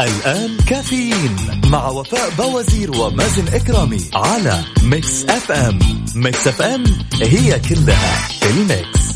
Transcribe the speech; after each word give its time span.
الآن 0.00 0.56
كافيين 0.68 1.36
مع 1.70 1.88
وفاء 1.88 2.30
بوزير 2.38 2.90
ومازن 2.96 3.54
إكرامي 3.54 4.00
على 4.14 4.60
Mix 4.82 5.24
FM. 5.24 5.78
Mix 6.14 6.48
FM 6.48 6.84
هي 7.22 7.60
كلها 7.60 8.28
ال 8.50 8.61
mix. 8.61 9.06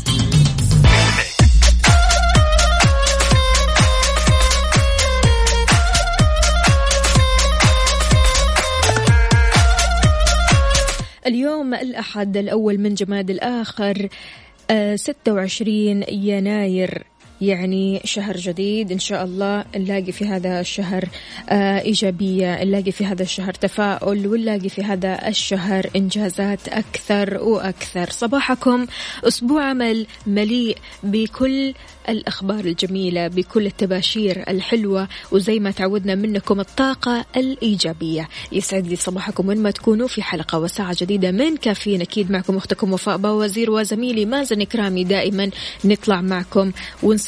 اليوم 11.27 11.73
الأحد 11.73 12.37
الأول 12.37 12.77
من 12.77 12.93
جماد 12.93 13.29
الآخر 13.29 14.07
آه، 14.71 14.95
26 14.95 16.03
يناير. 16.09 17.03
يعني 17.41 18.01
شهر 18.05 18.37
جديد. 18.37 18.91
إن 18.91 18.99
شاء 18.99 19.25
الله 19.25 19.65
نلاقي 19.75 20.11
في 20.11 20.25
هذا 20.25 20.59
الشهر 20.59 21.09
آه، 21.49 21.81
إيجابية 21.81 22.63
نلاقي 22.63 22.91
في 22.91 23.05
هذا 23.05 23.23
الشهر 23.23 23.53
تفاؤل 23.53 24.27
ونلاقي 24.27 24.69
في 24.69 24.83
هذا 24.83 25.27
الشهر 25.27 25.89
إنجازات 25.95 26.67
أكثر 26.67 27.37
وأكثر. 27.43 28.09
صباحكم 28.09 28.85
أسبوع 29.23 29.63
عمل 29.63 30.05
مليء 30.27 30.77
بكل 31.03 31.73
الأخبار 32.09 32.65
الجميلة 32.65 33.27
بكل 33.27 33.65
التباشير 33.65 34.43
الحلوة 34.47 35.07
وزي 35.31 35.59
ما 35.59 35.71
تعودنا 35.71 36.15
منكم 36.15 36.59
الطاقة 36.59 37.25
الإيجابية. 37.35 38.29
يسعد 38.51 38.87
لي 38.87 38.95
صباحكم 38.95 39.47
وين 39.47 39.57
ما 39.57 39.71
تكونوا 39.71 40.07
في 40.07 40.21
حلقة 40.21 40.59
وساعة 40.59 40.95
جديدة 40.99 41.31
من 41.31 41.57
كافيين. 41.57 42.01
أكيد 42.01 42.31
معكم 42.31 42.57
أختكم 42.57 42.93
وفاء 42.93 43.17
باوزير 43.17 43.71
وزميلي 43.71 44.25
مازن 44.25 44.61
إكرامي. 44.61 45.03
دائما 45.03 45.49
نطلع 45.85 46.21
معكم 46.21 46.71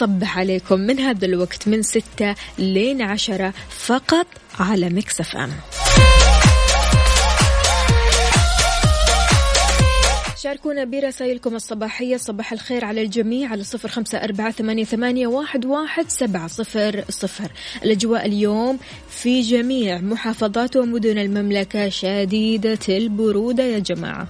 ونصبح 0.03 0.37
عليكم 0.37 0.79
من 0.79 0.99
هذا 0.99 1.25
الوقت 1.25 1.67
من 1.67 1.81
ستة 1.81 2.35
لين 2.57 3.01
عشرة 3.01 3.53
فقط 3.69 4.27
على 4.59 4.89
مكسف 4.89 5.35
أم 5.35 5.51
شاركونا 10.37 10.83
برسائلكم 10.83 11.55
الصباحية. 11.55 12.17
صباح 12.17 12.53
الخير 12.53 12.85
على 12.85 13.01
الجميع 13.01 13.49
على 13.49 13.63
صفر 13.63 13.89
خمسة 13.89 14.17
أربعة 14.17 14.51
ثمانية, 14.51 14.83
ثمانية 14.83 15.27
واحد, 15.27 15.65
واحد 15.65 16.09
سبعة 16.09 16.47
صفر 16.47 17.03
صفر. 17.09 17.51
الأجواء 17.83 18.25
اليوم 18.25 18.79
في 19.09 19.41
جميع 19.41 19.97
محافظات 20.01 20.75
ومدن 20.75 21.17
المملكة. 21.17 21.89
شديدة 21.89 22.79
البرودة 22.89 23.63
يا 23.63 23.79
جماعة. 23.79 24.27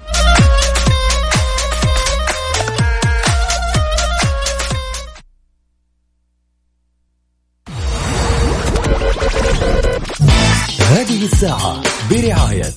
هذه 11.23 11.31
الساعة 11.31 11.81
برعاية 12.11 12.73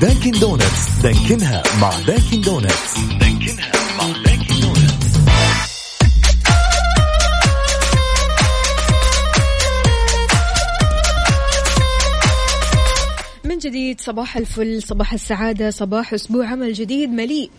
Dunkin' 0.00 0.30
Donuts 0.30 0.88
دانكنها 1.02 1.62
مع 1.80 1.90
Dunkin' 2.06 2.40
Donuts 2.40 2.98
دانكنها 3.20 3.72
مع 3.98 4.04
Dunkin' 4.24 4.60
Donuts 4.60 5.16
من 13.44 13.58
جديد 13.58 14.00
صباح 14.00 14.36
الفل 14.36 14.82
صباح 14.82 15.12
السعادة 15.12 15.70
صباح 15.70 16.14
أسبوع 16.14 16.46
عمل 16.46 16.72
جديد 16.72 17.10
مليء 17.10 17.50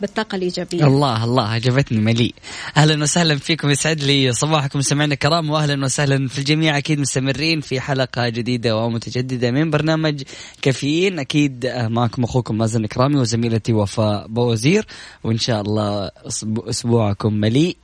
بالطاقة 0.00 0.36
الإيجابية. 0.36 0.86
الله 0.86 1.24
الله 1.24 1.42
عجبتني 1.48 1.98
مليء. 2.00 2.34
أهلا 2.76 3.02
وسهلا 3.02 3.36
فيكم 3.38 3.70
يسعد 3.70 4.00
لي 4.02 4.32
صباحكم 4.32 4.80
سمعنا 4.80 5.14
الكرام 5.14 5.50
واهلا 5.50 5.84
وسهلا 5.84 6.28
في 6.28 6.38
الجميع 6.38 6.78
أكيد 6.78 7.00
مستمرين 7.00 7.60
في 7.60 7.80
حلقة 7.80 8.28
جديدة 8.28 8.76
ومتجددة 8.76 9.50
من 9.50 9.70
برنامج 9.70 10.22
كافيين. 10.62 11.18
أكيد 11.18 11.66
آه، 11.66 11.88
معكم 11.88 12.24
أخوكم 12.24 12.58
مازن 12.58 12.86
إكرامي 12.86 13.16
وزميلتي 13.16 13.72
وفاء 13.72 14.26
بوزير. 14.26 14.86
وإن 15.24 15.38
شاء 15.38 15.60
الله 15.60 16.08
أسبوع- 16.08 16.68
أسبوعكم 16.68 17.34
مليء 17.34 17.76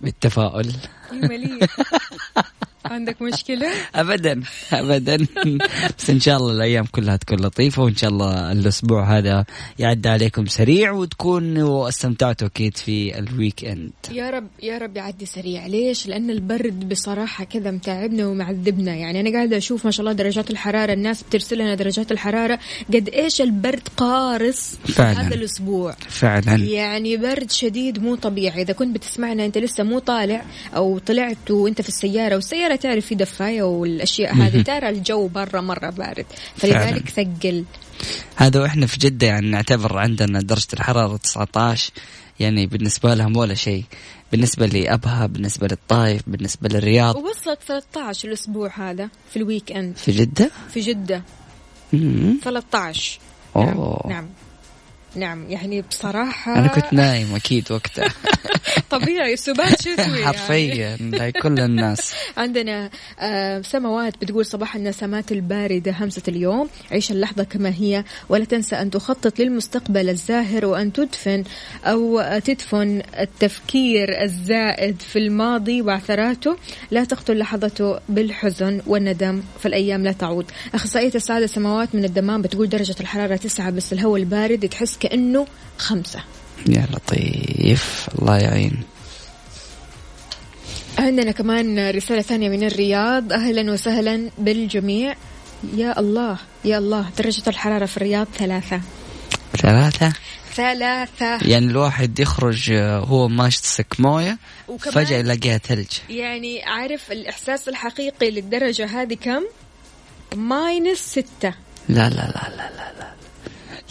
بالتفاؤل. 0.00 0.72
مليء. 1.12 1.66
عندك 2.84 3.22
مشكلة؟ 3.22 3.66
ابدا 3.94 4.42
ابدا. 4.72 5.16
بس 5.98 6.10
إن 6.10 6.20
شاء 6.20 6.36
الله 6.36 6.52
الأيام 6.52 6.84
كلها 6.84 7.16
تكون 7.16 7.40
لطيفة 7.40 7.82
وإن 7.82 7.96
شاء 7.96 8.10
الله 8.10 8.52
الأسبوع 8.52 9.18
هذا 9.18 9.44
يعدي 9.78 10.08
عليكم 10.08 10.46
سريع 10.46 10.92
وتكونوا 10.92 11.88
استمتعتوا 11.88 12.46
أكيد 12.46 12.76
في 12.76 13.18
ال 13.18 13.64
weekend 13.64 13.92
يا 14.12 14.30
رب 14.30 14.46
يا 14.62 14.78
رب 14.78 14.96
يعدي 14.96 15.26
سريع. 15.26 15.66
ليش؟ 15.66 16.06
لأن 16.06 16.30
البرد 16.30 16.88
بصراحة 16.88 17.44
كذا 17.44 17.70
متعبنا 17.70 18.26
ومعذبنا. 18.26 18.94
يعني 18.94 19.20
أنا 19.20 19.32
قاعدة 19.32 19.56
أشوف 19.56 19.84
ما 19.84 19.90
شاء 19.90 20.00
الله 20.00 20.12
درجات 20.12 20.50
الحرارة 20.50 20.92
الناس 20.92 21.22
بترسل 21.22 21.58
لنا 21.58 21.74
درجات 21.74 22.12
الحرارة. 22.12 22.58
قد 22.94 23.08
إيش 23.08 23.40
البرد 23.40 23.88
قارص 23.96 24.74
فعلاً. 24.74 25.20
هذا 25.20 25.34
الأسبوع. 25.34 25.92
فعلا. 26.08 26.54
يعني 26.54 27.16
برد 27.16 27.50
شديد 27.50 28.02
مو 28.02 28.14
طبيعي. 28.14 28.62
إذا 28.62 28.72
كنت 28.72 28.94
بتسمعنا 28.94 29.44
أنت 29.44 29.58
لسه 29.58 29.84
مو 29.84 29.98
طالع 29.98 30.44
أو 30.76 30.98
طلعت 30.98 31.50
وأنت 31.50 31.82
في 31.82 31.88
السيارة 31.88 32.34
والسيارة 32.34 32.71
تعرف 32.76 33.06
في 33.06 33.14
دفاية 33.14 33.62
والأشياء 33.62 34.34
هذه 34.34 34.62
ترى 34.62 34.88
الجو 34.88 35.28
برا 35.28 35.60
مرة 35.60 35.90
بارد. 35.90 36.26
فلذلك 36.56 37.08
ثقل. 37.08 37.64
هذا 38.36 38.60
وإحنا 38.60 38.86
في 38.86 38.98
جدة 38.98 39.26
يعني 39.26 39.50
نعتبر 39.50 39.98
عندنا 39.98 40.40
درجة 40.40 40.68
الحرارة 40.72 41.16
19 41.16 41.92
يعني 42.40 42.66
بالنسبة 42.66 43.14
لهم 43.14 43.36
ولا 43.36 43.54
شيء. 43.54 43.84
بالنسبة 44.32 44.66
لأبها 44.66 45.26
بالنسبة 45.26 45.66
للطايف 45.66 46.22
بالنسبة 46.26 46.68
للرياض. 46.68 47.16
ووصلت 47.16 47.58
13 47.66 48.28
الأسبوع 48.28 48.90
هذا 48.90 49.08
في 49.30 49.36
الويك 49.36 49.72
إند. 49.72 49.96
في 49.96 50.12
جدة؟ 50.12 50.50
في 50.74 50.80
جدة. 50.80 51.22
مم. 51.92 52.38
13 52.44 53.18
أوه. 53.56 54.00
نعم 54.08 54.10
نعم. 54.10 54.28
يعني 55.16 55.82
بصراحة 55.82 56.58
أنا 56.58 56.68
كنت 56.68 56.92
نايم 56.92 57.34
أكيد 57.34 57.72
وقتها. 57.72 58.08
طبيعي 58.90 59.32
السبات 59.32 59.82
شتوي 59.82 59.94
يعني. 59.96 60.24
حرفيا 60.24 60.96
زي 61.18 61.32
كل 61.32 61.60
الناس. 61.60 62.14
عندنا 62.36 62.90
آه 63.20 63.60
سماوات 63.62 64.14
بتقول 64.20 64.46
صباح 64.46 64.76
النسمات 64.76 65.32
الباردة 65.32 65.94
همسة 66.00 66.22
اليوم. 66.28 66.68
عيش 66.90 67.12
اللحظة 67.12 67.44
كما 67.44 67.68
هي 67.68 68.04
ولا 68.28 68.44
تنسى 68.44 68.76
أن 68.76 68.90
تخطط 68.90 69.38
للمستقبل 69.38 70.08
الزاهر 70.08 70.66
وأن 70.66 70.92
تدفن 70.92 71.44
أو 71.84 72.22
تدفن 72.38 73.02
التفكير 73.18 74.22
الزائد 74.22 75.02
في 75.02 75.18
الماضي 75.18 75.82
وعثراته 75.82 76.56
لا 76.90 77.04
تقتل 77.04 77.38
لحظته 77.38 77.98
بالحزن 78.08 78.80
والندم 78.86 79.42
فالأيام 79.60 80.04
لا 80.04 80.12
تعود. 80.12 80.50
أخصائية 80.74 81.12
السعادة 81.14 81.46
سماوات 81.46 81.94
من 81.94 82.04
الدمام 82.04 82.42
بتقول 82.42 82.68
درجة 82.68 82.94
الحرارة 83.00 83.36
تسعة 83.36 83.70
بس 83.70 83.92
الهواء 83.92 84.20
البارد 84.20 84.68
تحس 84.68 84.96
كأنه 85.02 85.46
خمسة. 85.78 86.20
يا 86.68 86.86
لطيف. 86.92 88.08
الله 88.18 88.36
يعين. 88.38 88.82
عندنا 90.98 91.32
كمان 91.32 91.90
رسالة 91.90 92.22
ثانية 92.22 92.48
من 92.48 92.64
الرياض. 92.64 93.32
أهلا 93.32 93.72
وسهلا 93.72 94.30
بالجميع. 94.38 95.14
يا 95.76 96.00
الله 96.00 96.38
يا 96.64 96.78
الله 96.78 97.10
درجة 97.18 97.42
الحرارة 97.48 97.86
في 97.86 97.96
الرياض 97.96 98.26
ثلاثة. 98.38 98.80
ثلاثة؟ 99.56 100.12
ثلاثة. 100.54 101.38
يعني 101.42 101.66
الواحد 101.66 102.20
يخرج 102.20 102.70
آه، 102.70 102.98
هو 102.98 103.28
ماسك 103.28 103.86
موية 103.98 104.38
فجأة 104.78 105.18
يلاقيها 105.18 105.58
ثلج. 105.58 105.88
يعني 106.08 106.62
عارف 106.62 107.12
الإحساس 107.12 107.68
الحقيقي 107.68 108.30
للدرجة 108.30 108.86
هذه 108.86 109.14
كم؟ 109.14 109.42
ماينس 110.36 110.98
ستة. 110.98 111.54
لا 111.88 112.08
لا 112.08 112.08
لا 112.08 112.48
لا 112.56 112.70
لا 112.76 112.92
لا. 112.98 113.11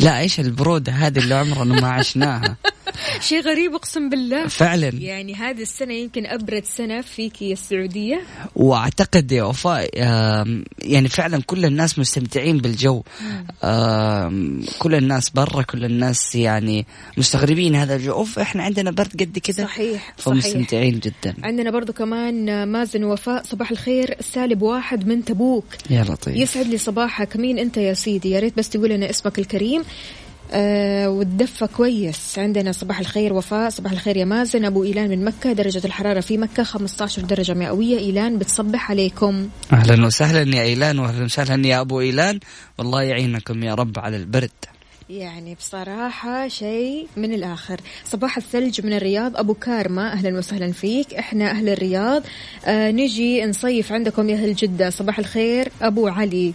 لا 0.02 0.20
إيش 0.20 0.40
البرودة 0.40 0.92
هذه 0.92 1.20
اللي 1.20 1.36
عمرنا 1.36 1.82
ما 1.82 1.88
عشناها؟ 1.88 2.56
شيء 3.28 3.42
غريب 3.42 3.74
اقسم 3.74 4.10
بالله. 4.10 4.48
فعلا. 4.48 4.88
يعني 4.88 5.36
هذه 5.36 5.62
السنة 5.62 5.94
يمكن 5.94 6.26
أبرد 6.26 6.66
سنة 6.66 7.02
فيك 7.02 7.42
يا 7.42 7.54
السعودية. 7.54 8.22
وأعتقد 8.56 9.32
يا 9.32 9.44
وفاء 9.44 9.90
يعني 10.80 11.10
فعلا 11.10 11.42
كل 11.42 11.66
الناس 11.66 12.00
مستمتعين 12.00 12.58
بالجو. 12.58 13.04
كل 14.80 14.96
الناس 14.96 15.30
برا 15.30 15.62
كل 15.62 15.86
الناس 15.86 16.36
يعني 16.36 16.86
مستغربين 17.18 17.76
هذا 17.76 17.96
الجو. 17.96 18.12
أوف 18.12 18.40
إحنا 18.40 18.64
عندنا 18.64 18.92
برد 18.92 19.22
قد 19.22 19.40
كذا 19.40 19.64
صحيح 19.64 19.92
صحيح. 19.92 20.14
فمستمتعين 20.18 21.00
جدا. 21.00 21.36
عندنا 21.44 21.72
برضو 21.72 21.94
كمان 21.94 22.68
مازن 22.68 23.04
وفاء 23.04 23.44
صباح 23.44 23.72
الخير. 23.72 24.18
سالب 24.22 24.62
واحد 24.62 25.08
من 25.08 25.26
تبوك. 25.26 25.66
يا 25.90 26.04
لطيف. 26.04 26.36
يسعد 26.36 26.68
لي 26.68 26.78
صباحك. 26.78 27.38
مين 27.38 27.60
أنت 27.60 27.78
يا 27.78 27.94
سيدي؟ 27.94 28.30
يا 28.30 28.40
ريت 28.40 28.58
بس 28.58 28.70
تقول 28.70 28.90
لنا 28.90 29.10
اسمك 29.10 29.40
الكريم. 29.40 29.84
آه 30.54 31.10
والدفة 31.10 31.66
كويس. 31.66 32.40
عندنا 32.40 32.72
صباح 32.72 33.00
الخير 33.00 33.34
وفاء 33.34 33.70
صباح 33.70 33.92
الخير 33.92 34.18
يا 34.18 34.26
مازن. 34.26 34.66
أبو 34.66 34.84
إيلان 34.84 35.10
من 35.10 35.26
مكة 35.26 35.54
درجة 35.54 35.82
الحرارة 35.86 36.20
في 36.20 36.38
مكة 36.38 36.64
15 36.64 37.22
درجة 37.22 37.54
مئوية. 37.54 37.98
إيلان 37.98 38.38
بتصبح 38.38 38.92
عليكم. 38.92 39.50
أهلا 39.74 40.06
وسهلا 40.06 40.56
يا 40.56 40.62
إيلان 40.62 41.00
واهلا 41.00 41.26
وسهلا 41.26 41.68
يا 41.68 41.82
أبو 41.82 42.02
إيلان. 42.02 42.40
والله 42.78 43.04
يعينكم 43.04 43.64
يا 43.64 43.76
رب 43.76 44.00
على 44.00 44.18
البرد. 44.18 44.52
يعني 45.10 45.56
بصراحة 45.56 46.48
شيء 46.48 47.08
من 47.18 47.34
الآخر. 47.34 47.82
صباح 48.06 48.38
الثلج 48.38 48.86
من 48.86 48.94
الرياض. 48.94 49.38
أبو 49.38 49.54
كارما 49.54 50.14
أهلا 50.14 50.38
وسهلا 50.38 50.72
فيك. 50.72 51.14
إحنا 51.14 51.52
أهل 51.52 51.70
الرياض. 51.70 52.24
آه 52.66 52.92
نجي 52.92 53.46
نصيف 53.46 53.92
عندكم 53.92 54.30
يا 54.30 54.36
أهل 54.36 54.56
جدة. 54.56 54.90
صباح 54.90 55.20
الخير. 55.20 55.72
أبو 55.82 56.08
علي. 56.08 56.54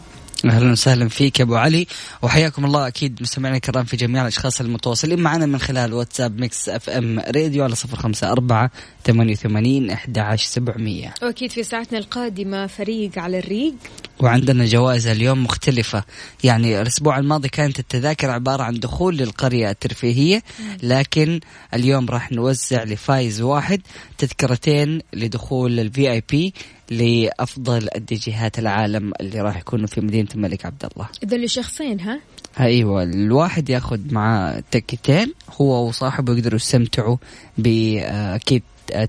أهلا 0.51 0.73
وسهلا 0.73 1.09
فيك 1.09 1.41
يا 1.41 1.45
أبو 1.45 1.57
علي. 1.57 1.87
وحياكم 2.23 2.65
الله 2.65 2.87
أكيد 2.87 3.23
مستمعينا 3.23 3.57
الكرام 3.57 3.85
في 3.85 3.97
جميع 3.97 4.23
الأشخاص 4.23 4.61
المتواصلين 4.61 5.21
معنا 5.21 5.47
من 5.47 5.59
خلال 5.59 5.93
واتساب 5.93 6.41
Mix 6.41 6.69
FM 6.69 7.19
Radio 7.19 7.65
على 7.65 7.75
صفر 7.75 7.97
خمسة 7.97 8.33
أربعة 8.33 8.71
ثمانية 9.05 9.33
وثمانين 9.33 9.97
عشر 10.17 10.47
سبعمئه 10.47 11.15
وأكيد 11.23 11.51
في 11.51 11.63
ساعتنا 11.63 11.99
القادمة 11.99 12.67
فريق 12.67 13.19
على 13.19 13.39
الريق. 13.39 13.75
وعندنا 14.21 14.65
جوائز 14.65 15.07
اليوم 15.07 15.45
مختلفة. 15.45 16.05
يعني 16.45 16.81
الأسبوع 16.83 17.19
الماضي 17.19 17.49
كانت 17.49 17.79
التذاكر 17.79 18.31
عبارة 18.31 18.63
عن 18.63 18.81
دخول 18.81 19.17
للقرية 19.17 19.71
الترفيهية 19.71 20.43
لكن 20.83 21.41
اليوم 21.75 22.07
راح 22.09 22.33
نوزع 22.33 22.83
لفايز 22.83 23.41
واحد 23.41 23.81
تذكرتين 24.19 25.01
لدخول 25.13 25.81
ال 25.81 26.11
VIP 26.11 26.55
لأفضل 26.91 27.89
الديجيهات 27.97 28.59
العالم 28.59 29.13
اللي 29.21 29.41
راح 29.41 29.57
يكونوا 29.57 29.87
في 29.87 30.01
مدينة 30.01 30.29
الملك 30.35 30.67
عبد 30.67 30.85
الله. 30.85 31.09
إذا 31.23 31.37
لشخصين 31.37 32.01
ها؟ 32.01 32.21
أيوه 32.61 33.03
الواحد 33.03 33.71
ياخذ 33.71 34.01
معاه 34.11 34.62
تكتين 34.71 35.33
هو 35.61 35.89
وصاحبه 35.89 36.35
يقدروا 36.35 36.57
يستمتعوا 36.57 37.17
بأكيد 37.59 38.62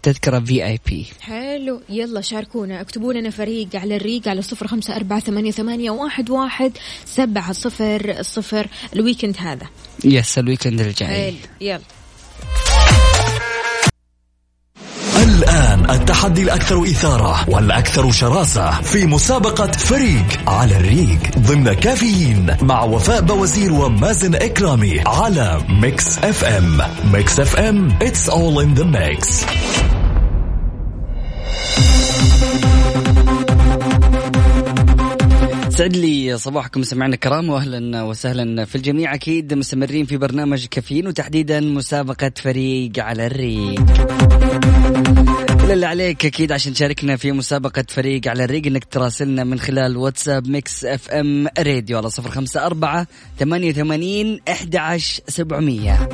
تذكرة 0.04 0.40
VIP 0.40 1.06
حلو. 1.22 1.82
يلا 1.90 2.22
شاركونا. 2.22 2.82
اكتبوا 2.82 3.14
لنا 3.14 3.30
فريق 3.30 3.68
على 3.76 3.96
الريق 3.96 4.28
على 4.28 4.42
صفر 4.42 4.68
خمسة 4.68 4.96
أربعة 4.96 5.20
ثمانية, 5.20 5.52
ثمانية 5.52 5.92
واحد, 5.92 6.30
واحد 6.30 6.72
سبعة 7.06 7.52
صفر 7.52 8.18
صفر 8.22 8.68
ال 8.94 8.99
weekend 8.99 9.38
هذا. 9.38 9.68
yes 10.06 10.38
ال 10.38 10.43
weekend 10.43 10.82
الجاي. 10.82 11.08
حلو. 11.08 11.38
يلا. 11.62 11.82
الآن 15.18 15.90
التحدي 15.90 16.44
الأكثر 16.44 16.84
إثارة 16.84 17.50
والأكثر 17.50 18.12
شراسة 18.12 18.82
في 18.82 19.06
مسابقة 19.06 19.72
فريق 19.72 20.50
على 20.50 20.78
الريق 20.78 21.20
ضمن 21.40 21.74
كافيين 21.74 22.56
مع 22.62 22.84
وفاء 22.84 23.22
بوزير 23.22 23.74
ومازن 23.74 24.36
إكرامي 24.36 25.00
على 25.06 25.62
Mix 25.70 26.18
FM. 26.18 26.82
Mix 27.14 27.40
FM 27.40 27.98
it's 28.00 28.30
all 28.30 28.60
in 28.60 28.80
the 28.80 28.86
mix. 28.86 29.46
سعد 35.70 35.96
لي 35.96 36.38
صباحكم 36.38 36.84
سمعنا 36.84 37.14
الكرام 37.14 37.50
واهلا 37.50 38.04
وسهلا 38.04 38.66
في 38.66 38.76
الجميع. 38.76 39.14
أكيد 39.14 39.54
مستمرين 39.54 40.06
في 40.06 40.18
برنامج 40.18 40.66
كافيين 40.66 41.08
وتحديدا 41.08 41.60
مسابقة 41.60 42.32
فريق 42.36 42.92
على 43.00 43.28
الريق. 43.28 43.82
كل 45.68 45.74
اللي 45.74 45.86
عليك. 45.86 46.26
أكيد 46.26 46.52
عشان 46.52 46.74
تشاركنا 46.74 47.16
في 47.16 47.32
مسابقة 47.32 47.84
فريق 47.90 48.28
على 48.28 48.44
الريق 48.44 48.66
إنك 48.66 48.86
تراسلنا 48.86 49.44
من 49.44 49.60
خلال 49.60 49.98
واتساب 49.98 50.48
Mix 50.48 50.86
FM 50.86 51.48
Radio 51.60 51.98
على 51.98 52.10
صفر 52.10 52.30
خمسة 52.30 52.66
أربعة 52.66 53.08
ثمانية 53.40 53.70
وثمانين 53.70 54.40
احدى 54.50 54.78
عشر 54.78 55.24
سبعمية. 55.28 56.10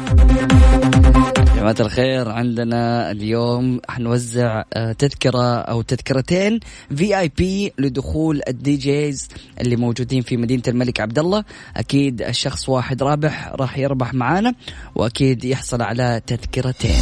جماعة 1.57 1.75
الخير 1.79 2.29
عندنا 2.29 3.11
اليوم 3.11 3.81
حنوزع 3.89 4.63
آه، 4.73 4.91
تذكرة 4.91 5.55
أو 5.55 5.81
تذكرتين 5.81 6.59
VIP 6.95 7.73
لدخول 7.79 8.41
ال 8.47 8.75
DJs 8.75 9.27
اللي 9.61 9.75
موجودين 9.75 10.21
في 10.21 10.37
مدينة 10.37 10.63
الملك 10.67 10.99
عبد 10.99 11.19
الله. 11.19 11.43
أكيد 11.77 12.21
الشخص 12.21 12.69
واحد 12.69 13.03
رابح 13.03 13.51
راح 13.55 13.77
يربح 13.77 14.13
معانا 14.13 14.53
وأكيد 14.95 15.45
يحصل 15.45 15.81
على 15.81 16.21
تذكرتين. 16.27 17.01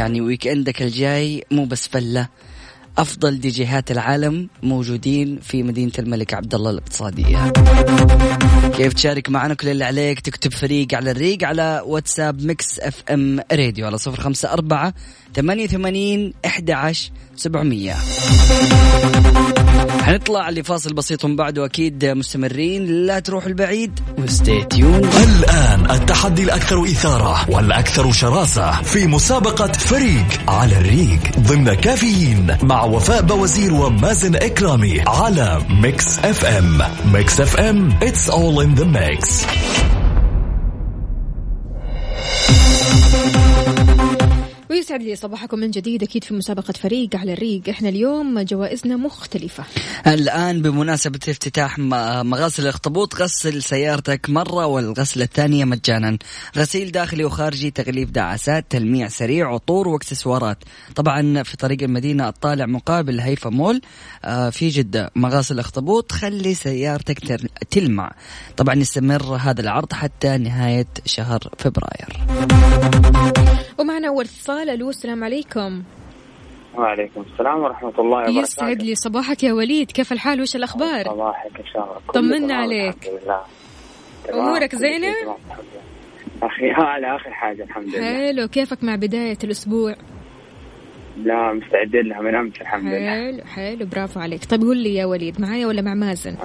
يعني 0.00 0.20
ويك 0.20 0.46
اندك 0.46 0.82
الجاي 0.82 1.44
مو 1.50 1.64
بس 1.64 1.88
فلة 1.88 2.28
أفضل 2.98 3.40
دي 3.40 3.48
جيهات 3.48 3.90
العالم 3.90 4.48
موجودين 4.62 5.38
في 5.42 5.62
مدينة 5.62 5.92
الملك 5.98 6.34
عبد 6.34 6.54
الله 6.54 6.70
الاقتصادية. 6.70 7.52
كيف 8.76 8.92
تشارك 8.92 9.28
معنا 9.30 9.54
كل 9.54 9.68
اللي 9.68 9.84
عليك؟ 9.84 10.20
تكتب 10.20 10.52
فريق 10.52 10.94
على 10.94 11.10
الريق 11.10 11.44
على 11.44 11.82
واتساب 11.86 12.42
Mix 12.42 12.80
FM 12.80 13.40
Radio 13.52 13.86
على 13.86 13.98
صفر 13.98 14.20
خمسة 14.20 14.52
أربعة 14.52 14.94
ثمانية 15.34 15.64
وثمانين 15.64 16.34
أحد 16.46 16.70
عشر 16.70 17.10
سبعمية. 17.36 17.96
حنطلع 20.02 20.50
لفاصل 20.50 20.92
بسيط 20.94 21.24
ومن 21.24 21.36
بعده 21.36 21.64
أكيد 21.64 22.04
مستمرين. 22.04 23.06
لا 23.06 23.18
تروح 23.18 23.46
البعيد. 23.46 24.00
و 24.18 24.27
stay 24.27 24.62
tuned 24.64 25.04
الآن 25.04 25.90
التحدي 25.90 26.42
الأكثر 26.42 26.84
إثارة 26.84 27.50
والأكثر 27.50 28.12
شراسة 28.12 28.82
في 28.82 29.06
مسابقة 29.06 29.72
فريق 29.72 30.26
على 30.48 30.78
الريق 30.78 31.38
ضمن 31.38 31.74
كافيين 31.74 32.56
مع 32.62 32.84
وفاء 32.84 33.22
بوزير 33.22 33.74
ومازن 33.74 34.36
إكرامي 34.36 35.00
على 35.06 35.58
Mix 35.70 36.18
FM. 36.18 36.82
Mix 37.12 37.40
FM 37.40 37.98
it's 38.00 38.28
all 38.28 38.60
in 38.60 38.80
the 38.80 38.84
mix. 38.84 39.46
ويسعد 44.70 45.02
لي 45.02 45.16
صباحكم 45.16 45.58
من 45.58 45.70
جديد 45.70 46.02
أكيد 46.02 46.24
في 46.24 46.34
مسابقة 46.34 46.72
فريق 46.72 47.16
على 47.16 47.32
الريق. 47.32 47.68
إحنا 47.68 47.88
اليوم 47.88 48.40
جوائزنا 48.40 48.96
مختلفة. 48.96 49.64
الآن 50.06 50.62
بمناسبة 50.62 51.18
افتتاح 51.28 51.78
مغاسل 51.78 52.62
الأخطبوط 52.62 53.14
غسل 53.14 53.62
سيارتك 53.62 54.30
مرة 54.30 54.66
والغسلة 54.66 55.24
الثانية 55.24 55.64
مجانا. 55.64 56.18
غسيل 56.56 56.92
داخلي 56.92 57.24
وخارجي 57.24 57.70
تغليف 57.70 58.10
دعاسات 58.10 58.66
تلميع 58.70 59.08
سريع 59.08 59.54
عطور 59.54 59.88
واكسسوارات. 59.88 60.58
طبعا 60.96 61.42
في 61.42 61.56
طريق 61.56 61.82
المدينة 61.82 62.28
الطالع 62.28 62.66
مقابل 62.66 63.20
هيفا 63.20 63.50
مول 63.50 63.80
آه، 64.24 64.50
في 64.50 64.68
جدة 64.68 65.10
مغاسل 65.16 65.54
الأخطبوط. 65.54 66.12
خلي 66.12 66.54
سيارتك 66.54 67.40
تلمع. 67.70 68.12
طبعا 68.56 68.74
يستمر 68.74 69.36
هذا 69.36 69.60
العرض 69.60 69.92
حتى 69.92 70.38
نهاية 70.38 70.86
شهر 71.06 71.40
فبراير. 71.58 72.20
ومعنا 73.80 74.08
أول 74.08 74.24
اتصال 74.24 74.70
ألو 74.70 74.90
السلام 74.90 75.24
عليكم. 75.24 75.82
وعليكم 76.74 77.24
السلام 77.32 77.58
ورحمة 77.58 77.94
الله 77.98 78.18
وبركاته. 78.18 78.40
يسعد 78.40 78.82
لي 78.82 78.94
صباحك 78.94 79.42
يا 79.44 79.52
وليد 79.52 79.90
كيف 79.90 80.12
الحال؟ 80.12 80.40
وش 80.40 80.56
الأخبار؟ 80.56 81.04
صباحك 81.04 81.60
إن 81.60 81.66
شاء 81.72 81.84
الله. 81.84 82.12
طمنا 82.14 82.54
عليك. 82.54 82.96
الحمد 82.96 83.20
لله. 83.24 83.40
أمورك 84.32 84.74
زينة؟ 84.76 85.14
أخي 86.42 86.70
على 86.70 87.16
آخر 87.16 87.30
حاجة 87.30 87.62
الحمد 87.62 87.88
لله. 87.88 88.26
حلو 88.28 88.48
كيفك 88.48 88.84
مع 88.84 88.96
بداية 88.96 89.38
الأسبوع؟ 89.44 89.94
لا 91.24 91.52
مستعدين 91.52 92.00
لها 92.00 92.20
من 92.20 92.34
أمس 92.34 92.60
الحمد 92.60 92.92
لله. 92.92 93.10
حلو 93.10 93.44
حلو 93.44 93.86
برافو 93.86 94.20
عليك. 94.20 94.44
طيب 94.44 94.60
قول 94.60 94.76
لي 94.76 94.94
يا 94.94 95.06
وليد 95.06 95.40
معايا 95.40 95.66
ولا 95.66 95.82
مع 95.82 95.94
مازن؟ 95.94 96.36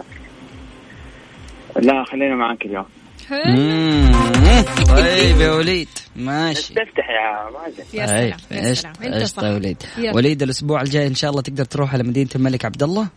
لا 1.76 2.04
خلينا 2.04 2.36
معك 2.36 2.66
اليوم. 2.66 2.86
طيب 4.90 5.38
يا 5.46 5.52
وليد. 5.52 5.88
ماشي. 6.16 6.74
تفتح 6.74 7.10
يا 7.10 7.50
مازن. 7.52 7.84
يا 7.94 8.06
سلام 8.06 8.38
يا 8.52 8.74
سلام. 8.74 8.94
أنت 9.04 9.24
صح. 9.24 9.44
يا 9.44 9.54
وليد. 9.54 9.84
وليد 10.14 10.44
الأسبوع 10.44 10.82
الجاي 10.82 11.08
إن 11.08 11.16
شاء 11.16 11.32
الله 11.32 11.42
تقدر 11.42 11.66
تروح 11.66 11.94
على 11.94 12.04
مدينة 12.04 12.30
الملك 12.36 12.66
عبد 12.66 12.84
الله؟ 12.84 13.08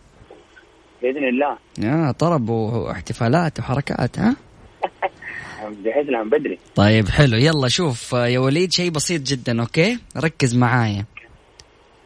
بإذن 1.01 1.27
الله. 1.27 1.57
يا 1.79 2.11
طرب 2.11 2.49
واحتفالات 2.49 3.59
وحركات 3.59 4.19
ها؟ 4.19 4.35
مجهز 5.69 6.09
لها 6.09 6.23
من 6.23 6.29
بدري. 6.29 6.59
طيب 6.75 7.09
حلو. 7.09 7.37
يلا 7.37 7.67
شوف 7.67 8.13
يا 8.13 8.39
وليد 8.39 8.73
شيء 8.73 8.91
بسيط 8.91 9.21
جدا 9.21 9.61
أوكي؟ 9.61 9.99
ركز 10.17 10.55
معايا. 10.55 11.05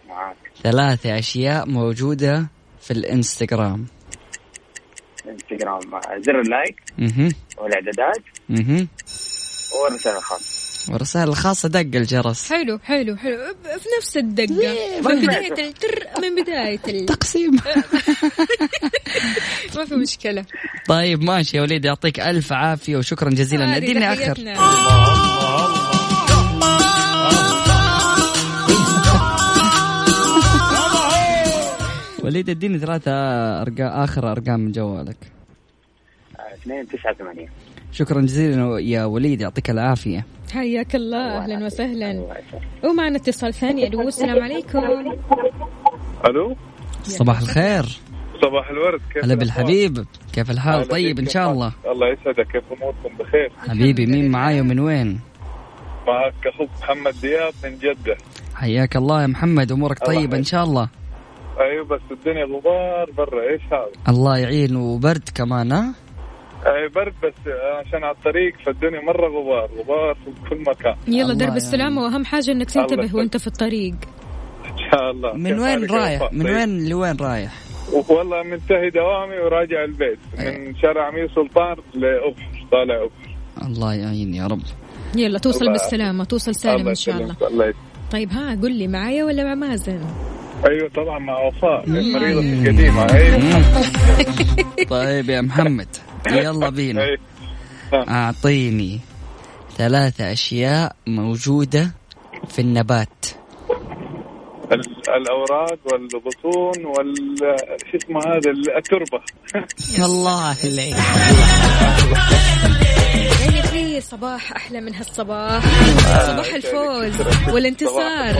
معاك. 0.10 0.36
ثلاثة 0.64 1.20
أشياء 1.20 1.70
موجودة 1.70 2.48
في 2.82 2.92
الإنستغرام. 2.92 3.86
انستغرام 5.30 5.80
زر 6.22 6.42
اللايك 6.42 6.82
أها 7.00 7.30
والاعدادات 7.58 8.24
أها 8.52 8.88
ورسالة 9.84 10.20
خاصة 10.20 10.54
والرسائل 10.94 11.28
الخاصة 11.30 11.70
دق 11.70 11.80
الجرس. 11.80 12.50
حلو 12.54 12.80
حلو 12.84 13.16
حلو. 13.16 13.38
ب- 13.38 13.78
في 13.80 13.88
نفس 13.98 14.18
الدقة. 14.18 14.76
من 15.02 15.22
بداية 15.22 15.68
التر 15.68 16.00
من 16.22 16.42
بداية 16.44 16.80
ال... 16.88 17.06
تقسيم. 17.06 17.52
ما 19.76 19.86
في 19.86 19.96
مشكلة. 19.96 20.46
طيب 20.88 21.24
ماشي 21.24 21.58
يا 21.58 21.62
وليد 21.62 21.86
يعطيك 21.86 22.20
ألف 22.20 22.54
عافية 22.54 22.98
وشكرا 22.98 23.30
جزيلا. 23.30 23.78
اديني 23.78 24.14
آخر 24.14 24.22
تحياتنا. 24.36 24.54
وليد 32.24 32.50
اديني 32.50 32.78
ثلاثة 32.80 33.12
أرقام 33.62 33.88
آخر 33.88 34.32
أرقام 34.32 34.60
من 34.60 34.72
جوالك. 34.72 35.18
آه، 36.40 36.54
اثنين 36.54 36.88
تسعة 36.88 37.14
ثمانية. 37.14 37.48
شكرا 37.92 38.22
جزيلا 38.22 38.80
يا 38.80 39.06
وليد 39.06 39.42
يعطيك 39.42 39.70
العافية. 39.70 40.26
حياك 40.54 40.96
الله 40.96 41.38
أهلا 41.38 41.66
وسهلا. 41.66 42.26
ومعنا 42.84 43.16
اتصال 43.16 43.54
ثاني 43.54 43.88
ألو 43.88 44.08
السلام 44.08 44.44
عليكم. 44.44 44.80
ألو؟ 46.26 46.56
صباح 47.04 47.40
الخير. 47.40 47.86
صباح 48.42 48.70
الورد 48.70 49.02
كيف 49.14 49.26
هلا؟ 49.26 49.36
بالحبيب. 49.36 50.06
كيف 50.34 50.52
الحال؟ 50.52 50.74
أهلا 50.74 50.88
طيب 50.92 51.20
كيف 51.20 51.30
شاء؟ 51.30 51.52
الله. 51.52 51.74
الله 51.86 52.08
يسعدك. 52.08 52.48
كيف 52.52 52.64
أموركم؟ 52.72 53.18
بخير. 53.20 53.52
حبيبي 53.58 54.06
مين 54.06 54.32
معاي 54.32 54.62
ومن 54.62 54.80
وين؟ 54.80 55.20
معك 56.08 56.48
أخوك 56.48 56.70
محمد 56.82 57.14
دياب 57.22 57.54
من 57.64 57.78
جدة. 57.78 58.18
حياك 58.56 58.96
الله 58.96 59.22
يا 59.22 59.28
محمد. 59.28 59.72
طيبة 60.06 60.24
إن 60.24 60.30
يحييك. 60.32 60.46
شاء 60.46 60.64
الله. 60.64 60.90
أيوه 61.62 61.86
بس 61.86 62.02
الدنيا 62.12 62.46
غبار 62.46 63.12
برا 63.18 63.42
إيش 63.52 63.62
هذا؟ 63.66 63.92
الله 64.10 64.38
يعين 64.38 64.76
وبرد 64.76 65.30
كمان 65.36 65.72
ها؟ 65.72 65.94
أي 66.66 66.88
برد 66.96 67.14
بس 67.24 67.40
عشان 67.80 68.04
على 68.04 68.16
الطريق 68.16 68.54
فالدنيا 68.66 69.02
مرة 69.02 69.28
غبار 69.28 69.70
غبار 69.80 70.16
في 70.26 70.50
كل 70.50 70.62
مكان. 70.62 70.96
يلا 71.08 71.34
درب 71.34 71.42
يعني. 71.42 71.56
السلامة 71.56 72.02
وأهم 72.02 72.26
حاجة 72.26 72.52
إنك 72.52 72.72
تنتبه 72.72 73.04
الله 73.04 73.16
وأنت 73.16 73.38
في 73.38 73.48
الطريق. 73.48 73.94
إن 74.66 74.78
شاء 74.92 75.12
الله. 75.12 75.34
من 75.34 75.60
وين 75.60 75.86
رايح؟ 75.86 76.34
من. 76.34 76.46
وين 76.46 76.90
لوين 76.90 77.16
رايح؟ 77.22 77.54
والله 78.10 78.44
منتهي 78.44 78.90
دوامي 78.90 79.38
وراجع 79.46 79.84
البيت. 79.84 80.20
من 80.40 80.76
شارع 80.76 81.10
أمير 81.10 81.28
سلطان 81.36 81.76
لأبحر 81.94 82.68
طالع 82.72 83.04
أبحر. 83.04 83.36
الله 83.68 83.94
يعين 83.94 84.34
يا 84.34 84.48
رب. 84.48 84.62
يلا 85.16 85.40
توصل 85.40 85.60
الله 85.60 85.72
بالسلامة 85.72 86.24
توصل 86.24 86.56
سالم 86.56 86.88
إن 86.88 86.96
شاء 86.96 87.16
الله. 87.16 87.26
يسلمك، 87.26 87.52
الله 87.52 87.66
يسلمك. 87.66 87.84
طيب 88.12 88.32
ها 88.32 88.56
قل 88.56 88.72
لي 88.72 88.88
معايا 88.88 89.24
ولا 89.24 89.44
مع 89.44 89.56
مازن؟ 89.56 90.02
أيوه 90.70 90.90
طبعا 90.96 91.20
مع 91.20 91.40
وفاء 91.40 91.84
المريضة 91.88 92.40
القديمة. 92.40 93.14
أيوه. 93.14 93.62
طيب 94.90 95.30
يا 95.30 95.42
محمد 95.42 95.88
يلا 96.32 96.70
بينا. 96.70 97.02
أيوة. 97.04 97.18
أعطيني 97.94 99.00
ثلاثة 99.78 100.32
أشياء 100.32 100.96
موجودة 101.08 101.92
في 102.50 102.60
النبات. 102.60 103.26
ال- 104.72 105.10
الأوراق 105.10 105.78
والبطون 105.86 106.86
وال 106.86 107.16
شو 107.92 107.98
اسمه 107.98 108.20
هذا 108.20 108.52
ال- 108.52 108.78
التربه 108.78 109.22
الله 110.08 110.56
عليك. 110.64 110.96
يعني 113.44 113.62
في 113.62 114.02
صباح 114.02 114.52
أحلى 114.52 114.82
من 114.82 114.96
هالصباح. 114.96 115.66
صباح 116.28 116.54
الفوز 116.54 117.28
والانتصار. 117.54 118.34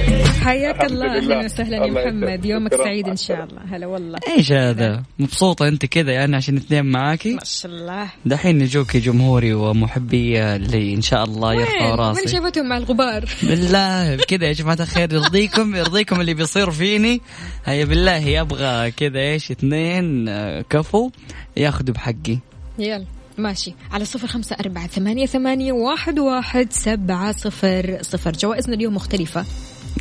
حياك 0.44 0.84
الله. 0.86 1.20
لله. 1.20 1.36
أهلا 1.36 1.46
وسهلا 1.46 1.78
يا 1.78 1.92
محمد. 1.92 2.46
يومك. 2.46 2.74
سعيد 2.76 3.06
إن 3.06 3.10
مع 3.10 3.16
شاء 3.16 3.44
الله. 3.44 3.62
هلا 3.76 3.88
والله. 3.88 4.20
إيش 4.38 4.52
هذا؟ 4.52 5.04
مبسوطة 5.20 5.68
أنت 5.68 5.86
كذا 5.86 6.12
يعني 6.12 6.36
عشان 6.36 6.58
اثنين 6.58 6.86
معاكي. 6.86 7.34
ما 7.34 7.44
شاء 7.44 7.72
الله. 7.72 8.10
دحين 8.26 8.62
يجوك 8.62 8.98
جمهوري 8.98 9.54
ومحبي 9.54 10.44
اللي 10.44 10.94
إن 10.94 11.02
شاء 11.02 11.24
الله 11.24 11.54
يرفعوا 11.54 11.96
راسي. 11.96 12.28
شايفتهم 12.28 12.70
مع 12.70 12.78
الغبار؟ 12.78 13.26
بالله. 13.44 14.16
كذا 14.16 14.48
يا 14.48 14.54
جماعة 14.54 14.78
الخير. 14.80 15.14
يرضيكم 15.14 15.76
يرضيكم 15.76 16.22
اللي 16.22 16.34
بيصير 16.34 16.72
فيني. 16.72 17.22
هيا 17.66 17.86
بالله 17.86 18.42
أبغى 18.42 18.92
كذا 18.92 19.20
إيش 19.20 19.52
اثنين 19.52 20.30
آه، 20.30 20.62
كفو. 20.70 21.12
ياخذوا 21.58 21.94
بحقي. 21.94 22.38
يلا. 22.80 23.06
ماشي. 23.38 23.74
على 23.92 24.06
صفر 24.06 24.28
خمسة 24.28 24.56
أربعة 24.60 24.88
ثمانية 24.88 25.26
ثمانية 25.26 25.72
واحد 25.72 26.20
واحد 26.20 26.68
سبعة 26.74 27.38
صفر 27.38 27.98
صفر. 28.02 28.32
جوائزنا 28.32 28.76
اليوم 28.76 28.96
مختلفة. 28.96 29.46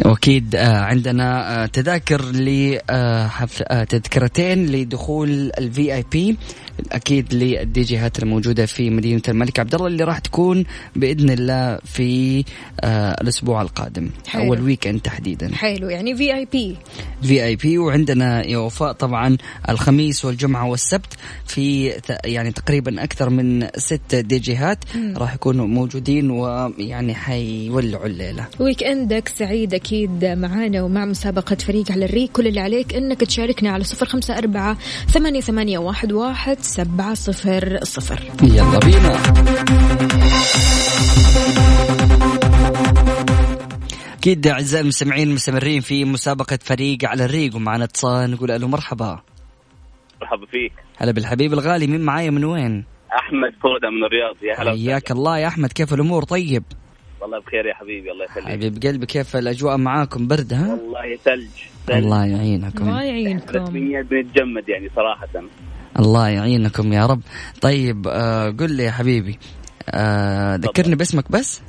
واكيد 0.04 0.54
آه، 0.54 0.78
عندنا 0.78 1.62
آه، 1.62 1.66
تذاكر 1.66 2.22
ل 2.24 2.78
آه، 2.90 3.26
حفل- 3.26 3.64
آه، 3.68 3.84
تذكرتين 3.84 4.66
لدخول 4.66 5.52
الفي 5.58 5.94
اي 5.94 6.04
بي 6.12 6.36
أكيد 6.92 7.34
للدي 7.34 7.82
جيهات 7.82 8.22
الموجودة 8.22 8.66
في 8.66 8.90
مدينة 8.90 9.22
الملك 9.28 9.60
عبد 9.60 9.74
الله 9.74 9.86
اللي 9.86 10.04
راح 10.04 10.18
تكون 10.18 10.64
بإذن 10.96 11.30
الله 11.30 11.78
في 11.84 12.44
آه، 12.80 13.20
الأسبوع 13.20 13.62
القادم 13.62 14.10
حلو. 14.28 14.42
أو 14.42 14.54
ال 14.54 14.60
weekend 14.60 15.00
تحديدا. 15.00 15.54
حلو 15.54 15.88
يعني 15.88 16.16
في 16.16 16.34
اي 16.34 16.48
بي 16.52 16.76
في 17.22 17.44
اي 17.44 17.56
بي 17.56 17.78
وعندنا 17.78 18.46
يا 18.46 18.58
وفاء 18.58 18.92
طبعا 18.92 19.36
الخميس 19.68 20.24
والجمعة 20.24 20.66
والسبت 20.68 21.12
في 21.46 21.92
يعني 22.24 22.52
تقريبا 22.52 23.04
أكثر 23.04 23.30
من 23.30 23.66
ست 23.76 24.14
دي 24.14 24.38
جيهات 24.38 24.78
راح 25.16 25.34
يكونوا 25.34 25.66
موجودين 25.66 26.30
ويعني 26.30 27.14
حيولعوا 27.14 28.06
الليلة. 28.06 28.46
ويك 28.60 28.82
اندك 28.84 29.28
سعيد 29.28 29.74
أكيد 29.74 30.24
معانا 30.24 30.82
ومع 30.82 31.04
مسابقة 31.04 31.56
فريق 31.56 31.92
على 31.92 32.04
الريق. 32.04 32.32
كل 32.32 32.46
اللي 32.46 32.60
عليك 32.60 32.94
إنك 32.94 33.20
تشاركنا 33.20 33.70
على 33.70 33.84
صفر 33.84 34.06
خمسة 34.06 34.38
أربعة 34.38 34.78
ثمانية 35.08 35.40
ثمانية 35.40 35.78
واحد 35.78 36.12
واحد 36.12 36.56
سبعة 36.72 37.14
صفر 37.14 37.78
صفر. 37.82 38.20
يلا 38.42 38.78
بينا. 38.78 39.22
أكيد 44.18 44.46
أعزائي 44.46 44.82
المستمعين 44.82 45.34
مستمرين 45.34 45.80
في 45.80 46.04
مسابقة 46.04 46.58
فريق 46.62 46.98
على 47.04 47.24
الريق 47.24 47.56
ومعنا 47.56 47.84
اتصال 47.84 48.30
نقول 48.30 48.50
ألو 48.50 48.68
مرحبا. 48.68 49.20
مرحبا 50.20 50.46
فيك. 50.46 50.72
هلا 50.96 51.12
بالحبيب 51.12 51.52
الغالي 51.52 51.86
مين 51.86 52.00
معايا 52.00 52.30
من 52.30 52.44
وين؟ 52.44 52.84
أحمد 53.12 53.52
فوده 53.62 53.90
من 53.90 54.04
الرياض 54.04 54.36
يا 54.42 54.62
هلا 54.62 54.70
حياك 54.70 55.10
الله 55.10 55.38
يا 55.38 55.46
أحمد 55.46 55.72
كيف 55.72 55.94
الأمور؟ 55.94 56.24
طيب؟ 56.24 56.64
والله 57.20 57.38
بخير 57.38 57.66
يا 57.66 57.74
حبيبي 57.74 58.10
الله 58.10 58.24
يخليك. 58.24 58.48
حبيب 58.48 58.82
قلبي 58.82 59.06
كيف 59.06 59.36
الأجواء 59.36 59.76
معاكم؟ 59.76 60.26
برد 60.26 60.52
ها؟ 60.52 60.68
والله 60.68 61.16
ثلج 61.16 61.48
ثلج. 61.86 61.96
الله 61.96 62.24
يعينكم. 62.26 62.88
الله 62.88 63.02
يعينكم. 63.02 63.62
رسميا 63.62 64.02
بنتجمد 64.02 64.68
يعني 64.68 64.88
صراحة. 64.96 65.28
الله 65.98 66.28
يعينكم 66.28 66.92
يا 66.92 67.06
رب. 67.06 67.20
طيب 67.60 68.08
آه 68.08 68.50
قل 68.50 68.72
لي 68.72 68.82
يا 68.82 68.90
حبيبي 68.90 69.38
آه 69.90 70.56
ذكرني 70.56 70.94
باسمك 70.94 71.32
بس؟ 71.32 71.62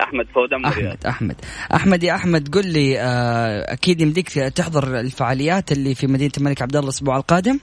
أحمد 0.00 0.26
الرياض 0.36 1.06
أحمد 1.06 1.06
أحمد. 1.06 1.36
أحمد 1.74 2.02
يا 2.02 2.14
أحمد 2.14 2.54
قل 2.54 2.66
لي 2.66 3.00
آه 3.00 3.72
أكيد 3.72 4.00
يمديك 4.00 4.28
تحضر 4.28 5.00
الفعاليات 5.00 5.72
اللي 5.72 5.94
في 5.94 6.06
مدينة 6.06 6.32
الملك 6.38 6.62
عبد 6.62 6.76
الله 6.76 6.84
الأسبوع 6.84 7.16
القادم؟ 7.16 7.58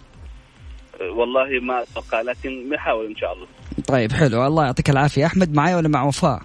والله 1.17 1.59
ما 1.61 1.83
أتوقع 1.83 2.21
لكن 2.21 2.69
بنحاول 2.69 3.05
إن 3.05 3.15
شاء 3.15 3.33
الله. 3.33 3.47
طيب 3.87 4.11
حلو. 4.11 4.47
الله 4.47 4.65
يعطيك 4.65 4.89
العافية. 4.89 5.25
أحمد 5.25 5.53
معي 5.53 5.75
ولا 5.75 5.87
مع 5.87 6.03
وفاء؟ 6.03 6.41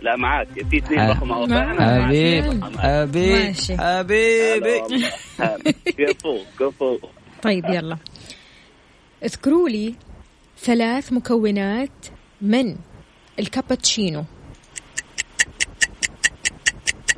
لا 0.00 0.16
معاك. 0.16 0.48
في 0.70 0.78
اثنين. 0.78 1.00
أنا 1.00 1.24
معك. 1.24 2.04
حبيب. 2.06 2.64
حبيب. 2.78 3.46
ماشي. 3.46 3.76
حبيبي. 3.78 4.82
فوق 6.22 6.46
جو 6.60 6.70
فوق 6.70 7.10
طيب 7.42 7.64
يلا. 7.64 7.96
اذكروا 9.24 9.68
لي 9.68 9.94
ثلاث 10.58 11.12
مكونات 11.12 12.06
من 12.40 12.76
الكابتشينو. 13.38 14.24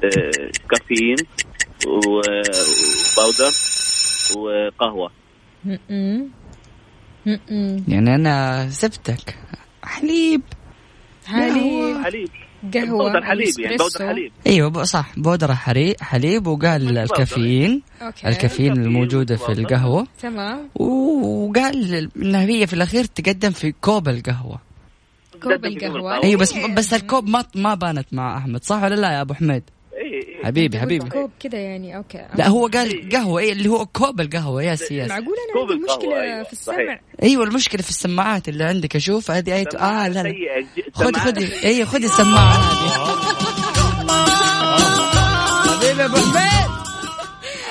آه، 0.04 0.50
كافيين 0.70 1.16
و 1.86 2.10
powder 2.10 3.52
م-م. 5.64 6.30
م-م. 7.26 7.84
يعني 7.88 8.14
أنا 8.14 8.68
سبتك. 8.70 9.38
حليب. 9.84 10.42
حليب. 11.26 12.04
حليب. 12.04 12.28
قهوة 12.74 13.04
powder 13.12 13.24
حليب 13.24 13.58
يعني 13.60 13.76
powder. 13.76 14.08
حليب. 14.08 14.32
أيوه 14.46 14.70
ب- 14.70 14.84
صح 14.84 15.12
بودره 15.18 15.54
حري- 15.54 15.94
حليب 16.00 16.46
وقال 16.46 16.98
الكافيين. 16.98 17.82
okay. 18.02 18.28
الكافيين 18.28 18.72
الموجودة 18.72 19.36
في 19.36 19.52
القهوة. 19.52 20.06
تمام. 20.22 20.68
وقال 20.74 22.08
إنها 22.16 22.42
هي 22.44 22.66
في 22.66 22.72
الأخير 22.72 23.04
تقدم 23.04 23.50
في 23.50 23.72
كوب 23.80 24.08
القهوة. 24.08 24.58
كوب 25.42 25.64
القهوة. 25.64 26.22
أيوه 26.24 26.40
بس 26.40 26.52
بس 26.54 26.94
الكوب 26.94 27.28
ما 27.28 27.44
ما 27.54 27.74
بانت 27.74 28.06
مع 28.12 28.38
أحمد 28.38 28.64
صح 28.64 28.82
ولا 28.82 28.94
لا 28.94 29.12
يا 29.12 29.20
أبو 29.20 29.34
حميد؟ 29.34 29.62
إيه، 29.96 30.12
إيه. 30.12 30.44
حبيبي 30.44 30.78
حبيبي. 30.80 31.08
كوب 31.08 31.30
كذا 31.40 31.58
يعني 31.58 31.96
okay. 31.96 32.26
لا 32.34 32.48
هو 32.48 32.66
قال 32.66 33.08
قهوة 33.12 33.40
إيه 33.40 33.52
اللي 33.52 33.68
هو 33.68 33.86
كوب 33.86 34.20
القهوة 34.20 34.62
yes 34.62 34.82
yes 34.92 35.08
معقول؟ 35.08 35.26
أنا 35.26 35.52
كوب 35.52 35.70
عندي 35.72 35.82
القهوة، 35.84 35.98
مشكلة 35.98 36.22
أيوة، 36.22 36.42
في 36.42 36.52
السمع. 36.52 36.98
أيوه 37.22 37.44
المشكلة 37.44 37.82
في 37.82 37.90
السماعات 37.90 38.48
اللي 38.48 38.64
عندك. 38.64 38.96
أشوف 38.96 39.30
هذه 39.30 39.54
إيه 39.54 39.66
آه 39.78 40.08
لا 40.08 40.22
لا. 40.22 40.34
سيئة 40.98 41.10
ج- 41.10 41.16
خذ 41.16 41.32
سماعات. 41.32 41.34
خذ 41.34 41.64
أيوه 41.64 41.86
خذ 41.86 42.02
السماعة 42.04 42.56
هذه 45.66 45.92
حبيبي 45.92 46.04
أبو 46.04 46.16
حميد 46.16 46.70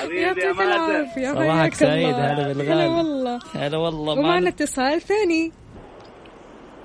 حبيبي 0.01 0.21
يا 0.21 0.27
يعطيك 0.27 0.45
مازن 0.57 0.61
العافية 0.71 1.31
صباحك 1.33 1.73
سعيد،. 1.73 2.15
هلا 2.15 2.53
بالغالي. 2.53 2.73
هلا 2.73 2.87
والله 2.87 3.39
هلا 3.55 3.77
والله 3.77 4.13
ومعنا 4.13 4.27
معنا 4.27 4.49
اتصال 4.49 5.01
ثاني 5.01 5.51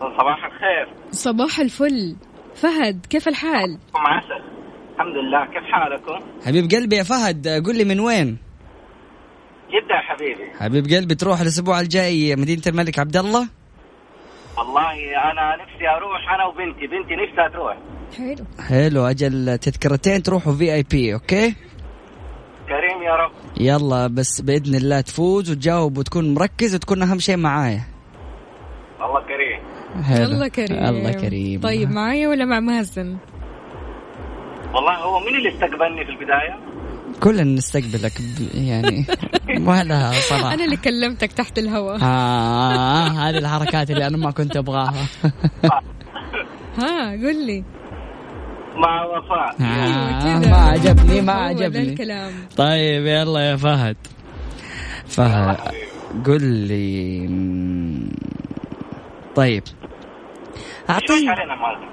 صباح 0.01 0.45
الخير 0.45 0.95
صباح 1.13 1.61
الفل 1.61 2.17
فهد 2.55 3.07
كيف 3.11 3.29
الحال؟ 3.29 3.79
مع 3.95 4.01
عسل 4.17 4.45
الحمد 4.95 5.15
لله 5.17 5.45
كيف 5.47 5.65
حالكم؟ 5.73 6.27
حبيب 6.47 6.71
قلبي 6.71 6.97
يا 6.97 7.03
فهد 7.03 7.49
قل 7.67 7.77
لي 7.79 7.85
من 7.85 8.01
وين؟ 8.01 8.37
جدة 9.69 9.95
يا 9.95 10.01
حبيبي 10.01 10.51
حبيب 10.61 10.87
قلبي 10.95 11.15
تروح 11.15 11.41
الأسبوع 11.41 11.81
الجاي 11.81 12.37
مدينة 12.37 12.63
الملك 12.67 12.99
عبد 12.99 13.17
الله 13.17 13.49
والله 14.61 14.93
أنا 15.31 15.57
نفسي 15.63 15.89
أروح 15.89 16.33
أنا 16.35 16.45
وبنتي. 16.47 16.87
بنتي 16.87 17.15
نفسها 17.17 17.49
تروح. 17.49 17.77
حلو. 18.17 18.45
حلو 18.69 19.07
أجل 19.07 19.59
تذكرتين 19.59 20.23
تروحوا 20.23 20.53
VIP 20.53 21.15
okay؟ 21.15 21.55
كريم 22.69 23.03
يا 23.03 23.15
رب. 23.17 23.31
يلا 23.61 24.07
بس 24.07 24.41
بإذن 24.41 24.75
الله 24.75 25.01
تفوز 25.01 25.51
وتجاوب 25.51 25.99
وتكون 25.99 26.35
مركز 26.35 26.75
وتكون 26.75 27.03
أهم 27.03 27.19
شيء 27.19 27.37
معايا. 27.37 27.85
الله 29.03 29.21
كريم. 29.21 29.61
حلو. 30.05 30.25
الله 30.25 30.49
كريم. 30.49 30.85
الله 30.85 31.13
كريم. 31.13 31.61
طيب 31.61 31.91
معايا 31.91 32.29
ولا 32.29 32.45
مع 32.45 32.61
مازن؟ 32.61 33.17
والله 34.75 34.95
هو 34.97 35.21
مين 35.21 35.37
اللي 35.37 35.49
استقبلني 35.49 36.05
في 36.05 36.11
البداية؟ 36.11 36.59
كلنا 37.23 37.43
نستقبلك 37.43 38.13
يعني. 38.55 39.07
ما 39.67 39.85
لها 39.85 40.13
صراحة. 40.13 40.55
أنا 40.55 40.65
اللي 40.65 40.77
كلمتك 40.77 41.33
تحت 41.33 41.59
الهواء. 41.59 41.99
آه 42.03 43.07
هذه 43.09 43.39
الحركات 43.39 43.91
اللي 43.91 44.07
أنا 44.07 44.17
ما 44.17 44.31
كنت 44.31 44.57
أبغاها. 44.57 45.07
ها 46.79 47.11
قل 47.11 47.47
لي. 47.47 47.65
مع 48.77 49.05
وفاء. 49.05 49.57
آه 49.61 50.23
كذا. 50.23 50.51
ما 50.51 50.57
عجبني 50.57 51.21
ما 51.21 51.33
عجبني. 51.33 51.83
الكلام 51.93 52.33
طيب 52.57 53.07
يلا 53.07 53.41
يا 53.41 53.57
فهد. 53.57 53.97
فهد 55.07 55.57
قل 56.27 56.43
لي. 56.43 57.29
طيب. 59.37 59.63
اعطيني 60.91 61.27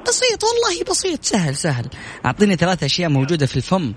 بسيط 0.07 0.43
والله 0.43 0.83
بسيط 0.89 1.23
سهل 1.23 1.55
سهل. 1.55 1.85
أعطيني 2.25 2.55
ثلاث 2.55 2.83
أشياء 2.83 3.09
موجودة 3.09 3.45
في 3.45 3.57
الفم. 3.57 3.93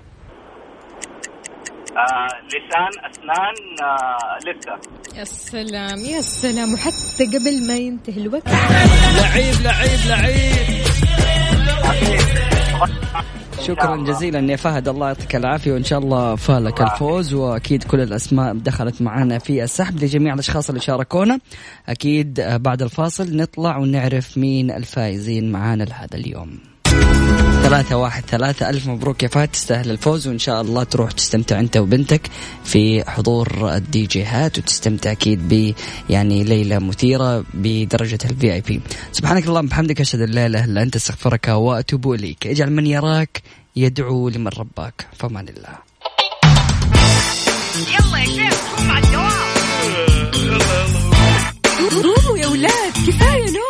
آه 1.97 2.28
لسان 2.47 3.11
أسنان 3.11 3.54
آه 3.82 4.38
لسه. 4.47 4.75
يا 5.18 5.25
سلام 5.25 5.99
يا 5.99 6.20
سلام. 6.20 6.75
وحتى 6.75 7.26
قبل 7.38 7.68
ما 7.68 7.76
ينتهي 7.76 8.23
الوقت. 8.23 8.49
لعيب 8.49 9.54
لعيب 9.64 10.00
لعيب. 10.09 10.85
شكرا 13.61 13.97
جزيلا 13.97 14.52
يا 14.52 14.56
فهد. 14.56 14.88
الله 14.88 15.06
يعطيك 15.06 15.37
العافية 15.37 15.73
وإن 15.73 15.85
شاء 15.85 15.99
الله 15.99 16.37
فالك 16.37 16.80
الفوز. 16.80 17.35
وأكيد 17.35 17.85
كل 17.85 18.00
الأسماء 18.00 18.54
دخلت 18.54 19.02
معنا 19.02 19.38
في 19.38 19.62
السحب. 19.62 19.97
لجميع 20.04 20.35
الأشخاص 20.35 20.68
اللي 20.68 20.80
شاركونا 20.80 21.38
أكيد 21.88 22.40
بعد 22.40 22.82
الفاصل 22.82 23.37
نطلع 23.37 23.76
ونعرف 23.76 24.38
مين 24.38 24.70
الفائزين 24.70 25.52
معانا 25.52 25.85
لهذا 25.85 26.16
اليوم. 26.16 26.59
ثلاثة 27.71 27.97
واحد 27.97 28.25
ثلاثة 28.25 28.71
ألف 28.71 28.87
مبروك 28.87 29.23
يا 29.23 29.29
فهد 29.29 29.49
تستاهل 29.49 29.91
الفوز 29.91 30.29
وإن 30.29 30.39
شاء 30.39 30.61
الله 30.61 30.85
تروح 30.85 31.12
تستمتع 31.12 31.61
أنت 31.61 31.77
وبنتك 31.77 32.21
في 32.65 33.11
حضور 33.11 33.75
الدي 33.77 34.07
جيهات 34.07 34.59
وتستمتع 34.59 35.12
أكيد 35.12 35.49
ب 35.49 35.75
يعني 36.11 36.45
ليلة 36.45 36.79
مثيرة 36.79 37.45
بدرجة 37.55 38.19
ال 38.25 38.52
VIP 38.52 38.81
سبحانك 39.12 39.47
اللهم 39.47 39.65
وبحمدك 39.65 40.00
أشهد 40.00 40.21
أن 40.21 40.29
لا 40.29 40.47
إله 40.47 40.65
إلا 40.65 40.83
أنت 40.83 40.97
أستغفرك 40.97 41.49
وأتوب 41.49 42.12
إليك. 42.12 42.47
اجعل 42.47 42.73
من 42.73 42.87
يراك 42.87 43.43
يدعو 43.77 44.29
لمن 44.29 44.49
رباك 44.59 45.07
فمان 45.19 45.49
الله. 45.49 45.79
قوموا 52.03 52.39
يا 52.39 52.47
ولاد 52.47 52.93
كفاية 53.07 53.45
نوم. 53.45 53.70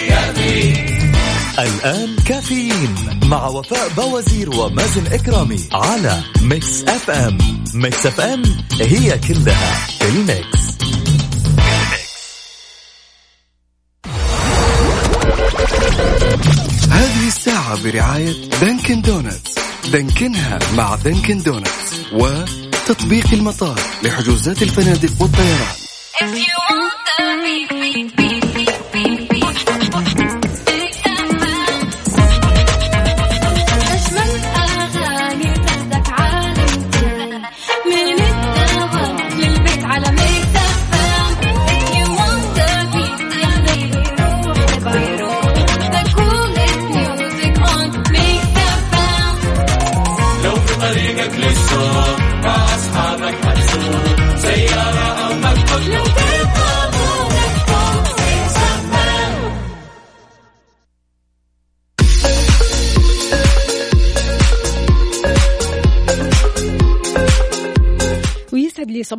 الآن 1.59 2.15
كافيين 2.15 3.19
مع 3.23 3.47
وفاء 3.47 3.89
بوازير 3.89 4.49
ومازن 4.49 5.07
إكرامي 5.07 5.69
على 5.73 6.21
Mix 6.41 6.83
FM 6.83 7.37
Mix 7.73 8.05
FM 8.05 8.43
هي 8.81 9.19
كلها 9.19 9.87
في 9.99 10.09
ال 10.09 10.19
mix. 10.19 10.61
هذه 16.91 17.27
الساعة 17.27 17.83
برعاية 17.83 18.49
Dunkin' 18.61 19.01
Donuts. 19.01 19.55
دانكنها 19.91 20.59
مع 20.75 20.95
Dunkin' 20.95 21.37
Donuts. 21.37 21.71
وتطبيق 22.13 23.33
المطار 23.33 23.79
لحجوزات 24.03 24.61
الفنادق 24.61 25.21
والطيران. 25.21 25.75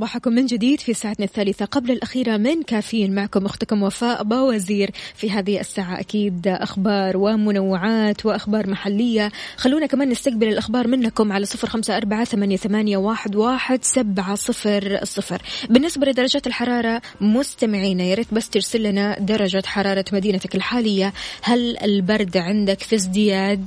صباحكم 0.02 0.32
من 0.32 0.46
جديد 0.46 0.80
في 0.80 0.94
ساعتنا 0.94 1.26
الثالثة 1.26 1.64
قبل 1.64 1.90
الأخيرة 1.90 2.36
من 2.36 2.62
كافيين 2.62 3.14
معكم 3.14 3.46
أختكم 3.46 3.82
وفاء 3.82 4.22
باوزير 4.22 4.90
في 5.14 5.30
هذه 5.30 5.60
الساعة 5.60 6.00
أكيد 6.00 6.48
أخبار 6.48 7.16
ومنوعات 7.16 8.26
وأخبار 8.26 8.70
محلية. 8.70 9.32
خلونا 9.56 9.86
كمان 9.86 10.08
نستقبل 10.08 10.48
الأخبار 10.48 10.88
منكم 10.88 11.32
على 11.32 11.46
صفر 11.46 11.68
خمسة 11.68 11.96
أربعة 11.96 12.24
ثمانية, 12.24 12.96
واحد 12.96 13.84
سبعة 13.84 14.34
صفر 14.34 15.00
صفر. 15.04 15.42
بالنسبة 15.70 16.06
لدرجات 16.06 16.46
الحرارة 16.46 17.02
مستمعينا 17.20 18.02
يا 18.02 18.14
ريت 18.14 18.34
بس 18.34 18.50
ترسل 18.50 18.82
لنا 18.82 19.18
درجة 19.20 19.62
حرارة 19.66 20.04
مدينتك 20.12 20.54
الحالية. 20.54 21.12
هل 21.42 21.78
البرد 21.78 22.36
عندك 22.36 22.80
في 22.80 22.94
ازدياد؟ 22.94 23.66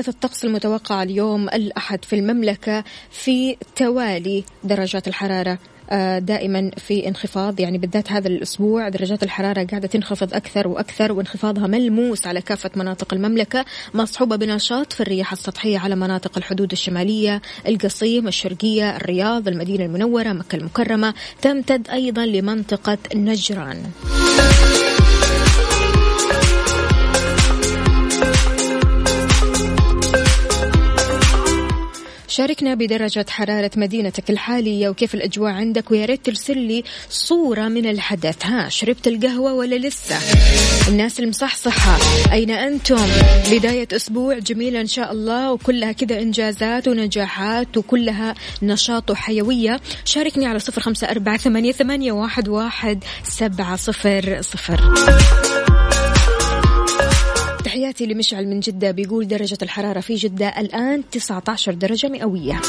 حالة 0.00 0.14
الطقس 0.14 0.44
المتوقعة 0.44 1.02
اليوم 1.02 1.48
الأحد 1.48 2.04
في 2.04 2.16
المملكة 2.16 2.84
في 3.10 3.56
توالي 3.76 4.44
درجات 4.64 5.08
الحرارة 5.08 5.58
آه، 5.90 6.18
دائما 6.18 6.70
في 6.76 7.08
انخفاض. 7.08 7.60
يعني 7.60 7.78
بالذات 7.78 8.12
هذا 8.12 8.28
الأسبوع 8.28 8.88
درجات 8.88 9.22
الحرارة 9.22 9.64
قاعدة 9.64 9.88
تنخفض 9.88 10.34
أكثر 10.34 10.68
وأكثر 10.68 11.12
وانخفاضها 11.12 11.66
ملموس 11.66 12.26
على 12.26 12.40
كافة 12.40 12.70
مناطق 12.76 13.14
المملكة 13.14 13.64
مصحوبة 13.94 14.36
بنشاط 14.36 14.92
في 14.92 15.00
الرياح 15.00 15.32
السطحية 15.32 15.78
على 15.78 15.96
مناطق 15.96 16.38
الحدود 16.38 16.72
الشمالية 16.72 17.42
القصيم 17.68 18.28
الشرقية 18.28 18.96
الرياض 18.96 19.48
المدينة 19.48 19.84
المنورة 19.84 20.32
مكة 20.32 20.56
المكرمة. 20.56 21.14
تمتد 21.42 21.90
أيضا 21.90 22.26
لمنطقة 22.26 22.98
نجران. 23.14 23.82
شاركنا 32.30 32.74
بدرجة 32.74 33.26
حرارة 33.28 33.70
مدينتك 33.76 34.30
الحالية 34.30 34.88
وكيف 34.88 35.14
الأجواء 35.14 35.52
عندك 35.52 35.90
ويا 35.90 36.06
ريت 36.06 36.26
ترسل 36.26 36.58
لي 36.58 36.84
صورة 37.10 37.68
من 37.68 37.86
الحدث. 37.86 38.46
ها 38.46 38.68
شربت 38.68 39.06
القهوة 39.06 39.54
ولا 39.54 39.76
لسه؟ 39.76 40.16
الناس 40.88 41.20
المصحصحة 41.20 41.98
أين 42.32 42.50
أنتم؟ 42.50 43.06
بداية 43.50 43.88
أسبوع 43.92 44.38
جميلة 44.38 44.80
إن 44.80 44.86
شاء 44.86 45.12
الله 45.12 45.52
وكلها 45.52 45.92
كذا 45.92 46.22
إنجازات 46.22 46.88
ونجاحات 46.88 47.76
وكلها 47.76 48.34
نشاط 48.62 49.10
وحيوية. 49.10 49.80
شاركني 50.04 50.46
على 50.46 50.58
صفر 50.58 50.80
خمسة 50.80 51.10
أربعة 51.10 51.36
ثمانية, 51.36 52.12
واحد, 52.12 52.48
واحد 52.48 53.04
سبعة 53.24 53.76
صفر 53.76 54.38
صفر. 54.40 54.80
تحياتي 57.70 58.06
لمشعل 58.06 58.46
من 58.46 58.60
جدة 58.60 58.90
بيقول 58.90 59.28
درجة 59.28 59.58
الحرارة 59.62 60.00
في 60.00 60.14
جدة 60.14 60.48
الآن 60.48 61.02
19 61.10 61.74
درجة 61.74 62.08
مئوية. 62.08 62.60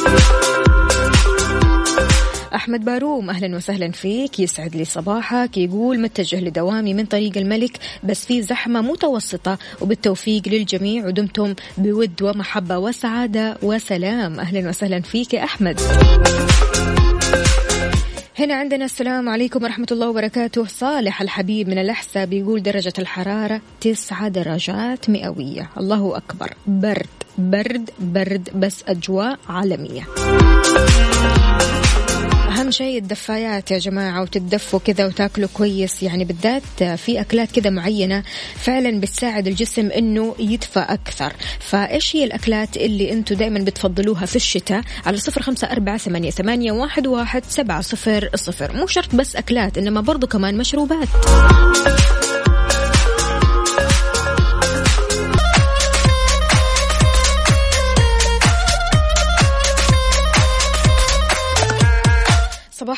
أحمد 2.56 2.86
باروم 2.86 3.30
أهلا 3.30 3.56
وسهلا 3.56 3.92
فيك. 3.92 4.40
يسعد 4.40 4.76
لي 4.76 4.86
صباحك. 4.86 5.58
يقول 5.58 6.00
متجه 6.00 6.40
لدوامي 6.40 6.94
من 6.94 7.06
طريق 7.06 7.38
الملك 7.38 7.80
بس 8.04 8.26
في 8.26 8.42
زحمة 8.42 8.82
متوسطة. 8.82 9.58
وبالتوفيق 9.82 10.48
للجميع 10.48 11.08
ودمتم 11.08 11.56
بود 11.78 12.22
ومحبة 12.22 12.78
وسعادة 12.78 13.58
وسلام. 13.64 14.40
أهلا 14.40 14.70
وسهلا 14.70 15.02
فيك 15.02 15.34
يا 15.34 15.44
أحمد. 15.44 15.80
هنا 18.41 18.56
عندنا 18.56 18.86
السلام 18.86 19.30
عليكم 19.30 19.63
ورحمة 19.63 19.88
الله 19.91 20.10
وبركاته. 20.10 20.65
صالح 20.65 21.21
الحبيب 21.21 21.69
من 21.69 21.77
الأحساء 21.77 22.25
بيقول 22.25 22.63
درجة 22.63 22.93
الحرارة 22.99 23.62
تسعة 23.82 24.27
درجات 24.27 25.10
مئوية. 25.10 25.69
الله 25.77 26.17
أكبر. 26.17 26.54
برد 26.67 27.08
برد 27.38 27.89
برد 27.99 28.49
بس 28.56 28.84
أجواء 28.88 29.39
عالمية. 29.49 30.08
شيء 32.72 32.98
الدفايات 32.98 33.72
يا 33.72 33.78
جماعة 33.78 34.22
وتتدفوا 34.22 34.80
كذا 34.80 35.06
وتاكلوا 35.06 35.50
كويس. 35.54 36.04
يعني 36.04 36.26
بالذات 36.26 36.84
في 36.84 37.22
أكلات 37.22 37.52
كذا 37.52 37.70
معينة 37.70 38.24
فعلا 38.56 39.00
بتساعد 39.00 39.48
الجسم 39.48 39.92
إنه 39.92 40.36
يدفى 40.40 40.80
أكثر. 40.80 41.34
فإيش 41.60 42.16
هي 42.16 42.24
الأكلات 42.24 42.78
اللي 42.78 43.12
أنتم 43.12 43.36
دائما 43.36 43.60
بتفضلوها 43.60 44.26
في 44.26 44.36
الشتاء؟ 44.36 44.82
على 45.06 45.18
صفر 45.18 45.42
خمسة 45.42 45.72
أربعة 45.72 45.98
ثمانية, 45.98 46.32
ثمانية 46.32 46.72
واحد, 46.72 47.08
واحد 47.08 47.44
سبعة 47.48 47.82
صفر 47.82 48.30
صفر. 48.36 48.76
مو 48.76 48.88
شرط 48.88 49.16
بس 49.16 49.36
أكلات 49.36 49.78
إنما 49.78 50.02
برضو 50.02 50.28
كمان 50.28 50.58
مشروبات. 50.58 51.08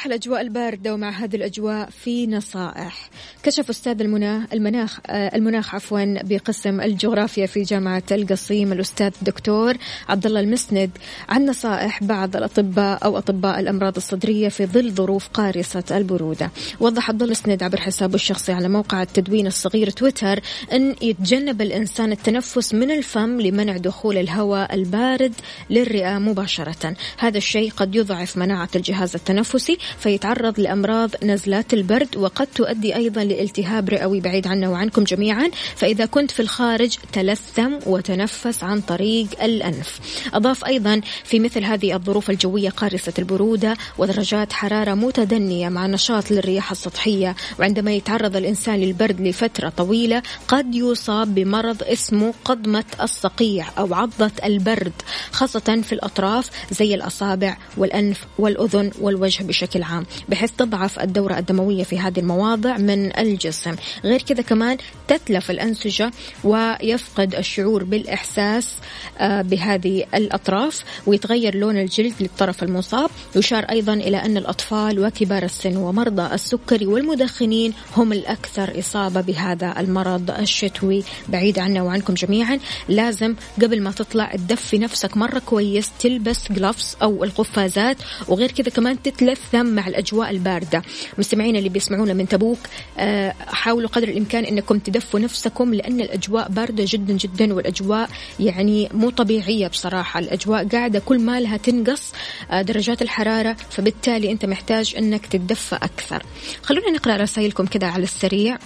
الأجواء 0.05 0.41
الباردة 0.41 0.93
ومع 0.93 1.09
هذه 1.09 1.35
الأجواء 1.35 1.89
في 1.89 2.27
نصائح. 2.27 3.09
كشف 3.43 3.69
أستاذ 3.69 4.01
المناخ 4.01 4.43
المناخ 4.53 4.99
آه، 5.07 5.35
المناخ 5.35 5.75
عفوا 5.75 6.23
بقسم 6.23 6.81
الجغرافيا 6.81 7.45
في 7.45 7.61
جامعة 7.61 8.03
القصيم 8.11 8.73
الأستاذ 8.73 9.11
الدكتور 9.21 9.77
عبد 10.09 10.25
الله 10.25 10.39
المسند. 10.39 10.89
عن 11.29 11.45
نصائح 11.45 12.03
بعض 12.03 12.35
الأطباء 12.35 13.05
أو 13.05 13.17
أطباء 13.17 13.59
الأمراض 13.59 13.95
الصدرية 13.95 14.49
في 14.49 14.65
ظل 14.65 14.91
ظروف 14.91 15.27
قارصة 15.27 15.83
البرودة. 15.91 16.51
وضح 16.79 17.09
عبد 17.09 17.21
الله 17.21 17.31
السند 17.31 17.63
عبر 17.63 17.81
حسابه 17.81 18.15
الشخصي 18.15 18.51
على 18.51 18.69
موقع 18.69 19.01
التدوين 19.01 19.47
الصغير 19.47 19.89
تويتر 19.89 20.39
أن 20.73 20.95
يتجنب 21.01 21.61
الإنسان 21.61 22.11
التنفس 22.11 22.73
من 22.73 22.91
الفم 22.91 23.41
لمنع 23.41 23.77
دخول 23.77 24.17
الهواء 24.17 24.75
البارد 24.75 25.33
للرئة 25.69 26.17
مباشرة. 26.17 26.95
هذا 27.17 27.37
الشيء 27.37 27.71
قد 27.71 27.95
يضعف 27.95 28.37
مناعة 28.37 28.69
الجهاز 28.75 29.15
التنفسي 29.15 29.77
فيتعرض 29.97 30.59
لأمراض 30.59 31.09
نزلات 31.23 31.73
البرد 31.73 32.17
وقد 32.17 32.47
تؤدي 32.47 32.95
أيضا 32.95 33.32
لالتهاب 33.33 33.89
رئوي 33.89 34.19
بعيد 34.19 34.47
عنا 34.47 34.69
وعنكم 34.69 35.03
جميعا. 35.03 35.51
فإذا 35.75 36.05
كنت 36.05 36.31
في 36.31 36.39
الخارج 36.39 36.97
تلثم 37.13 37.71
وتنفس 37.85 38.63
عن 38.63 38.81
طريق 38.81 39.43
الأنف. 39.43 39.99
أضاف 40.33 40.65
أيضا 40.65 41.01
في 41.23 41.39
مثل 41.39 41.63
هذه 41.63 41.95
الظروف 41.95 42.29
الجوية 42.29 42.69
قارصة 42.69 43.13
البرودة 43.19 43.77
ودرجات 43.97 44.53
حرارة 44.53 44.93
متدنية 44.93 45.69
مع 45.69 45.87
نشاط 45.87 46.31
للرياح 46.31 46.71
السطحية. 46.71 47.35
وعندما 47.59 47.91
يتعرض 47.91 48.35
الإنسان 48.35 48.79
للبرد 48.79 49.21
لفترة 49.21 49.69
طويلة 49.69 50.21
قد 50.47 50.75
يصاب 50.75 51.35
بمرض 51.35 51.83
اسمه 51.83 52.33
قضمة 52.45 52.83
الصقيع 53.01 53.65
أو 53.77 53.93
عضة 53.93 54.31
البرد 54.45 54.93
خاصة 55.31 55.81
في 55.83 55.93
الأطراف 55.93 56.49
زي 56.71 56.95
الأصابع 56.95 57.57
والأنف 57.77 58.25
والأذن 58.39 58.91
والوجه 59.01 59.43
بشكل 59.43 59.83
عام. 59.83 60.05
بحيث 60.29 60.51
تضعف 60.51 60.99
الدورة 60.99 61.37
الدموية 61.37 61.83
في 61.83 61.99
هذه 61.99 62.19
المواضع 62.19 62.77
من 62.77 63.15
الجسم. 63.27 63.75
غير 64.03 64.21
كذا 64.21 64.41
كمان 64.41 64.77
تتلف 65.07 65.51
الأنسجة 65.51 66.11
ويفقد 66.43 67.35
الشعور 67.35 67.83
بالإحساس 67.83 68.77
آه، 69.19 69.41
بهذه 69.41 70.05
الأطراف 70.15 70.83
ويتغير 71.05 71.55
لون 71.55 71.77
الجلد 71.77 72.13
للطرف 72.19 72.63
المصاب. 72.63 73.09
يشار 73.35 73.63
أيضا 73.63 73.93
إلى 73.93 74.17
أن 74.17 74.37
الأطفال 74.37 74.99
وكبار 74.99 75.43
السن 75.43 75.77
ومرضى 75.77 76.33
السكري 76.33 76.85
والمدخنين 76.85 77.73
هم 77.97 78.13
الأكثر 78.13 78.79
إصابة 78.79 79.21
بهذا 79.21 79.79
المرض 79.79 80.31
الشتوي. 80.31 81.03
بعيد 81.29 81.59
عنا 81.59 81.81
وعنكم 81.81 82.13
جميعا 82.13 82.59
لازم 82.89 83.35
قبل 83.61 83.81
ما 83.81 83.91
تطلع 83.91 84.31
تدفي 84.35 84.77
نفسك 84.77 85.17
مرة 85.17 85.39
كويس 85.39 85.91
تلبس 85.99 86.51
جلوفز 86.51 86.97
أو 87.01 87.23
القفازات. 87.23 87.97
وغير 88.27 88.51
كذا 88.51 88.69
كمان 88.69 89.01
تتلثم 89.01 89.65
مع 89.65 89.87
الأجواء 89.87 90.29
الباردة. 90.29 90.81
مستمعين 91.17 91.55
اللي 91.55 91.69
بيسمعونا 91.69 92.13
من 92.13 92.27
تبوك 92.27 92.59
آه، 92.97 93.12
حاولوا 93.47 93.89
قدر 93.89 94.07
الإمكان 94.07 94.45
أنكم 94.45 94.79
تدفوا 94.79 95.19
نفسكم 95.19 95.73
لأن 95.73 96.01
الأجواء 96.01 96.49
باردة 96.49 96.83
جدا 96.87 97.13
جدا 97.13 97.53
والأجواء 97.53 98.09
يعني 98.39 98.89
مو 98.93 99.09
طبيعية 99.09 99.67
بصراحة. 99.67 100.19
الأجواء 100.19 100.67
قاعدة 100.67 100.99
كل 100.99 101.19
ما 101.19 101.39
لها 101.39 101.57
تنقص 101.57 102.13
آه، 102.51 102.61
درجات 102.61 103.01
الحرارة 103.01 103.53
فبالتالي 103.69 104.31
أنت 104.31 104.45
محتاج 104.45 104.95
أنك 104.97 105.25
تتدفى 105.25 105.75
أكثر. 105.75 106.23
خلونا 106.63 106.91
نقرأ 106.91 107.15
رسائلكم 107.15 107.65
كذا 107.65 107.87
على 107.87 108.03
السريع. 108.03 108.57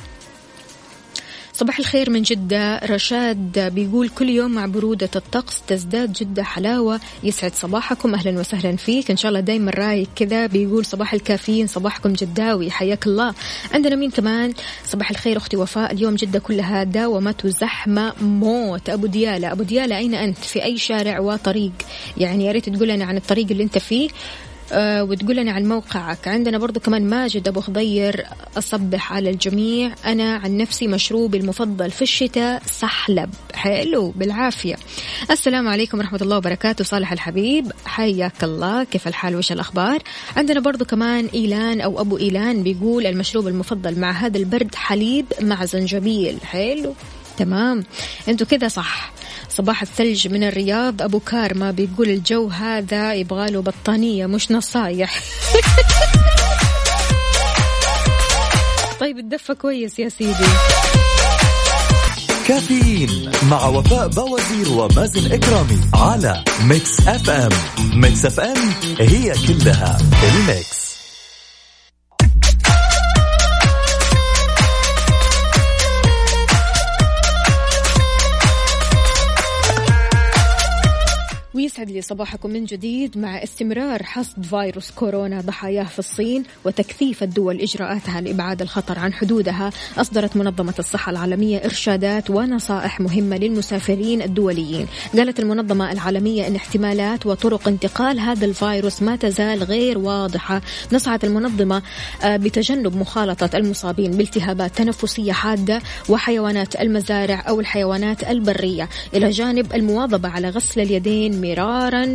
صباح 1.57 1.79
الخير 1.79 2.09
من 2.09 2.21
جدة. 2.21 2.79
رشاد 2.79 3.59
بيقول 3.59 4.09
كل 4.09 4.29
يوم 4.29 4.51
مع 4.51 4.65
برودة 4.65 5.09
الطقس 5.15 5.61
تزداد 5.67 6.13
جدة 6.13 6.43
حلاوة. 6.43 6.99
يسعد 7.23 7.55
صباحكم. 7.55 8.15
أهلا 8.15 8.39
وسهلا 8.39 8.75
فيك. 8.75 9.11
إن 9.11 9.17
شاء 9.17 9.29
الله 9.29 9.39
دايما 9.39 9.71
رايق 9.71 10.07
كذا. 10.15 10.45
بيقول 10.45 10.85
صباح 10.85 11.13
الكافيين 11.13 11.67
صباحكم 11.67 12.13
جداوي. 12.13 12.71
حياك 12.71 13.07
الله. 13.07 13.33
عندنا 13.73 13.95
مين 13.95 14.11
كمان؟ 14.11 14.53
صباح 14.85 15.09
الخير 15.09 15.37
أختي 15.37 15.57
وفاء. 15.57 15.93
اليوم 15.93 16.15
جدة 16.15 16.39
كلها 16.39 16.83
داومت 16.83 17.45
وزحمة 17.45 18.13
موت. 18.21 18.89
أبو 18.89 19.05
ديالة 19.07 19.51
أبو 19.51 19.63
ديالة 19.63 19.97
أين 19.97 20.13
أنت؟ 20.13 20.37
في 20.37 20.63
أي 20.63 20.77
شارع 20.77 21.19
وطريق؟ 21.19 21.71
يعني 22.17 22.45
يا 22.45 22.51
ريت 22.51 22.69
تقول 22.69 22.87
لنا 22.87 23.05
عن 23.05 23.17
الطريق 23.17 23.47
اللي 23.51 23.63
أنت 23.63 23.77
فيه. 23.77 24.09
وتقول 24.73 25.35
لنا 25.35 25.51
عن 25.51 25.65
موقعك. 25.65 26.27
عندنا 26.27 26.57
برضو 26.57 26.79
كمان 26.79 27.09
ماجد 27.09 27.47
أبو 27.47 27.61
خضير 27.61 28.25
أصبح 28.57 29.13
على 29.13 29.29
الجميع. 29.29 29.91
أنا 30.05 30.35
عن 30.35 30.57
نفسي 30.57 30.87
مشروبي 30.87 31.37
المفضل 31.37 31.91
في 31.91 32.01
الشتاء 32.01 32.61
سحلب. 32.65 33.29
حلو 33.53 34.09
بالعافية. 34.09 34.75
السلام 35.31 35.67
عليكم 35.67 35.97
ورحمة 35.97 36.19
الله 36.21 36.37
وبركاته 36.37 36.83
صالح 36.83 37.11
الحبيب. 37.11 37.71
حياك 37.85 38.43
الله 38.43 38.83
كيف 38.83 39.07
الحال؟ 39.07 39.35
وش 39.35 39.51
الأخبار؟ 39.51 40.03
عندنا 40.35 40.59
برضو 40.59 40.85
كمان 40.85 41.25
إيلان 41.33 41.81
أو 41.81 42.01
أبو 42.01 42.17
إيلان 42.17 42.63
بيقول 42.63 43.05
المشروب 43.05 43.47
المفضل 43.47 43.99
مع 43.99 44.11
هذا 44.11 44.37
البرد 44.37 44.75
حليب 44.75 45.25
مع 45.41 45.65
زنجبيل. 45.65 46.37
حلو. 46.43 46.93
تمام. 47.37 47.83
أنتوا 48.27 48.47
كذا 48.47 48.67
صح. 48.67 49.11
صباح 49.49 49.81
الثلج 49.81 50.27
من 50.27 50.43
الرياض. 50.43 51.01
أبو 51.01 51.19
كارما 51.19 51.71
بيقول 51.71 52.09
الجو 52.09 52.47
هذا 52.47 53.13
يبغى 53.13 53.51
له 53.51 53.61
بطانية 53.61 54.25
مش 54.25 54.51
نصايح. 54.51 55.19
طيب 58.99 59.17
الدفة 59.17 59.53
كويس 59.53 59.99
يا 59.99 60.09
سيدي. 60.09 60.45
كافيين 62.47 63.31
مع 63.49 63.65
وفاء 63.65 64.07
بوازير 64.07 64.71
ومازن 64.71 65.31
إكرامي 65.31 65.79
على 65.93 66.43
Mix 66.63 67.07
FM 67.07 67.49
Mix 67.93 68.25
FM 68.25 68.57
هي 68.99 69.33
كلها 69.47 69.97
ال 70.23 70.36
mix 70.36 70.76
ويسعد 81.77 81.91
لي 81.91 82.01
صباحكم 82.01 82.49
من 82.49 82.65
جديد 82.65 83.17
مع 83.17 83.43
استمرار 83.43 84.03
حصد 84.03 84.45
فيروس 84.45 84.91
كورونا 84.91 85.41
ضحاياه 85.41 85.83
في 85.83 85.99
الصين 85.99 86.43
وتكثيف 86.65 87.23
الدول 87.23 87.61
إجراءاتها 87.61 88.21
لإبعاد 88.21 88.61
الخطر 88.61 88.99
عن 88.99 89.13
حدودها. 89.13 89.71
أصدرت 89.97 90.37
منظمة 90.37 90.73
الصحة 90.79 91.09
العالمية 91.09 91.57
إرشادات 91.57 92.29
ونصائح 92.29 92.99
مهمة 92.99 93.37
للمسافرين 93.37 94.21
الدوليين. 94.21 94.87
قالت 95.17 95.39
المنظمة 95.39 95.91
العالمية 95.91 96.47
أن 96.47 96.55
احتمالات 96.55 97.25
وطرق 97.25 97.67
انتقال 97.67 98.19
هذا 98.19 98.45
الفيروس 98.45 99.01
ما 99.01 99.15
تزال 99.15 99.63
غير 99.63 99.97
واضحة. 99.97 100.61
نصحت 100.91 101.23
المنظمة 101.23 101.81
آه، 102.23 102.37
بتجنب 102.37 102.95
مخالطة 102.95 103.57
المصابين 103.57 104.11
بالتهابات 104.11 104.77
تنفسية 104.77 105.31
حادة 105.31 105.81
وحيوانات 106.09 106.81
المزارع 106.81 107.45
أو 107.49 107.59
الحيوانات 107.59 108.23
البرية. 108.23 108.89
إلى 109.13 109.29
جانب 109.29 109.73
المواظبة 109.73 110.29
على 110.29 110.49
غسل 110.49 110.81
اليدين 110.81 111.41
مرارا 111.41 111.66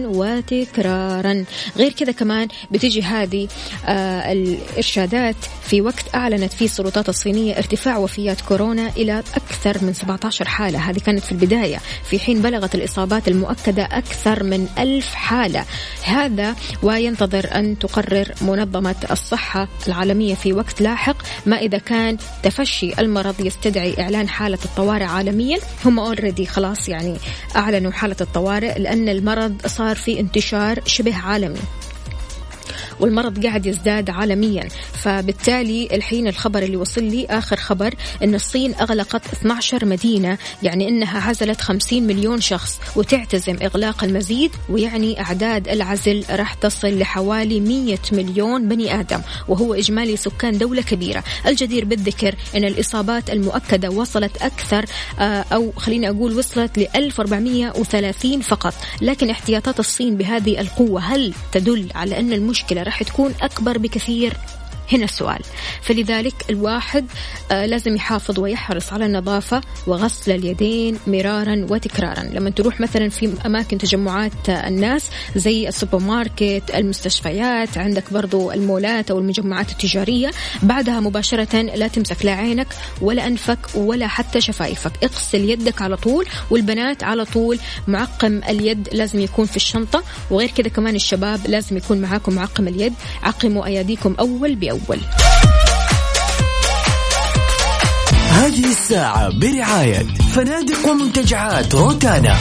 وتكرارا. 0.07 1.45
غير 1.77 1.93
كذا 1.93 2.12
كمان 2.12 2.49
بتجي 2.71 3.03
هذه 3.03 3.49
آه 3.87 4.33
الإرشادات 4.33 5.37
في 5.62 5.81
وقت 5.81 6.15
أعلنت 6.15 6.53
فيه 6.53 6.65
السلطات 6.65 7.09
الصينية 7.09 7.59
ارتفاع 7.59 7.97
وفيات 7.97 8.41
كورونا 8.41 8.88
إلى 8.97 9.19
أكثر 9.19 9.85
من 9.85 9.93
17 9.93 10.49
حالة. 10.49 10.91
هذه 10.91 10.99
كانت 10.99 11.25
في 11.25 11.33
البداية. 11.33 11.79
في 12.05 12.19
حين 12.19 12.43
بلغت 12.43 12.75
الإصابات 12.75 13.29
المؤكدة 13.29 13.83
أكثر 13.83 14.45
من 14.45 14.69
ألف 14.79 15.15
حالة. 15.15 15.65
هذا 16.05 16.55
وينتظر 16.83 17.49
أن 17.55 17.79
تقرر 17.79 18.33
منظمة 18.41 18.95
الصحة 19.11 19.69
العالمية 19.88 20.35
في 20.35 20.53
وقت 20.53 20.81
لاحق. 20.81 21.17
ما 21.47 21.57
إذا 21.57 21.79
كان 21.79 22.17
تفشي 22.43 22.93
المرض 22.99 23.41
يستدعي 23.41 23.95
إعلان 24.01 24.29
حالة 24.29 24.59
الطوارئ 24.65 25.05
عالميا. 25.05 25.59
هم 25.85 25.99
اوريدي 25.99 26.47
خلاص 26.47 26.88
يعني 26.88 27.17
أعلنوا 27.57 27.93
حالة 27.93 28.17
الطوارئ 28.21 28.79
لأن 28.79 29.09
المرض 29.09 29.42
صار 29.67 29.97
في 29.97 30.21
انتشار 30.21 30.81
شبه 30.87 31.17
عالمي. 31.17 31.59
والمرض 33.01 33.47
قاعد 33.47 33.67
يزداد 33.67 34.11
عالميا. 34.11 34.69
فبالتالي 34.95 35.89
الحين 35.93 36.29
الخبر 36.29 36.63
اللي 36.63 36.77
وصل 36.77 37.05
لي 37.05 37.27
آخر 37.27 37.57
خبر 37.57 37.95
أن 38.23 38.35
الصين 38.35 38.75
أغلقت 38.75 39.27
12 39.33 39.85
مدينة 39.85 40.39
يعني 40.63 40.89
أنها 40.89 41.29
عزلت 41.29 41.61
50 41.61 42.03
مليون 42.03 42.41
شخص 42.41 42.81
وتعتزم 42.97 43.57
إغلاق 43.63 44.05
المزيد 44.05 44.51
ويعني 44.69 45.21
أعداد 45.21 45.69
العزل 45.69 46.25
راح 46.31 46.55
تصل 46.55 46.99
لحوالي 46.99 47.61
100 47.61 47.99
مليون 48.13 48.69
بني 48.69 49.01
آدم 49.01 49.21
وهو 49.49 49.75
إجمالي 49.75 50.17
سكان 50.17 50.59
دولة 50.59 50.83
كبيرة. 50.83 51.25
الجدير 51.47 51.85
بالذكر 51.85 52.35
أن 52.57 52.65
الإصابات 52.65 53.31
المؤكدة 53.31 53.91
وصلت 53.91 54.43
أكثر 54.43 54.85
آه، 55.19 55.45
أو 55.53 55.73
خليني 55.77 56.09
أقول 56.09 56.39
وصلت 56.39 56.79
ل 56.79 56.87
1430 56.97 58.41
فقط. 58.41 58.75
لكن 59.01 59.31
احتياطات 59.31 59.81
الصين 59.81 60.17
بهذه 60.17 60.61
القوة 60.61 61.01
هل 61.01 61.35
تدل 61.53 61.89
على 61.95 62.21
أن 62.21 62.33
المشكلة 62.33 62.82
راح 62.83 63.03
تكون 63.03 63.35
أكبر 63.42 63.79
بكثير. 63.79 64.37
هنا 64.93 65.05
السؤال. 65.05 65.41
فلذلك 65.83 66.35
الواحد 66.51 67.07
آه 67.53 67.67
لازم 67.67 67.97
يحافظ 67.97 68.39
ويحرص 68.39 68.93
على 68.93 69.07
النظافة 69.07 69.61
وغسل 69.87 70.33
اليدين 70.33 70.99
مرارا 71.07 71.67
وتكرارا. 71.71 72.23
لما 72.23 72.51
تروح 72.51 72.81
مثلا 72.81 73.09
في 73.09 73.33
أماكن 73.47 73.79
تجمعات 73.79 74.33
الناس 74.49 75.11
زي 75.37 75.69
السوبر 75.69 75.99
ماركت 75.99 76.63
المستشفيات 76.75 77.79
عندك 77.79 78.13
برضو 78.13 78.53
المولات 78.53 79.11
أو 79.11 79.19
المجمعات 79.19 79.71
التجارية 79.71 80.31
بعدها 80.63 81.01
مباشرة 81.01 81.63
لا 81.63 81.89
تمسك 81.89 82.25
لا 82.25 82.33
عينك 82.33 82.67
ولا 83.01 83.27
أنفك 83.27 83.59
ولا 83.75 84.07
حتى 84.07 84.41
شفايفك. 84.41 84.93
اغسل 85.05 85.51
يدك 85.51 85.83
على 85.83 85.97
طول 85.97 86.27
والبنات 86.51 87.05
على 87.05 87.25
طول. 87.25 87.59
معقم 87.89 88.41
اليد 88.49 88.89
لازم 88.93 89.21
يكون 89.21 89.47
في 89.47 89.57
الشنطة. 89.57 90.03
وغير 90.31 90.51
كذا 90.51 90.69
كمان 90.69 90.95
الشباب 90.95 91.41
لازم 91.47 91.77
يكون 91.77 92.01
معاكم 92.01 92.35
معقم 92.35 92.69
اليد. 92.69 92.95
عقموا 93.23 93.67
أياديكم 93.67 94.15
أول 94.19 94.55
بأول. 94.55 94.81
الأول. 94.83 95.01
هذه 98.31 98.71
الساعة 98.71 99.31
برعاية 99.38 100.07
فنادق 100.35 100.88
ومنتجعات 100.88 101.75
روتانا. 101.75 102.37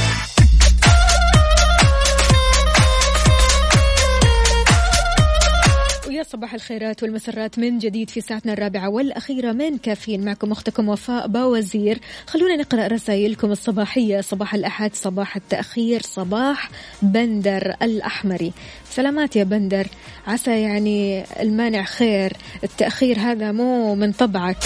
صباح 6.32 6.54
الخيرات 6.54 7.04
والمسرات 7.04 7.60
من 7.60 7.78
جديد 7.78 8.10
في 8.10 8.22
ساعتنا 8.22 8.54
الرابعة 8.54 8.90
والأخيرة 8.90 9.52
من 9.52 9.78
كافيين. 9.78 10.26
معكم 10.26 10.52
أختكم 10.52 10.90
وفاء 10.90 11.28
باوزير. 11.28 12.00
خلونا 12.28 12.56
نقرأ 12.56 12.88
رسائلكم 12.88 13.52
الصباحية. 13.52 14.22
صباح 14.22 14.56
الأحد 14.56 14.96
صباح 14.96 15.36
التأخير 15.36 16.02
صباح 16.02 16.70
بندر 17.02 17.76
الأحمري. 17.82 18.54
سلامات 18.90 19.36
يا 19.36 19.44
بندر. 19.44 19.88
عسى 20.28 20.62
يعني 20.62 21.24
المانع 21.42 21.84
خير. 21.84 22.34
التأخير 22.64 23.20
هذا 23.20 23.52
مو 23.52 23.96
من 23.96 24.12
طبعك. 24.12 24.58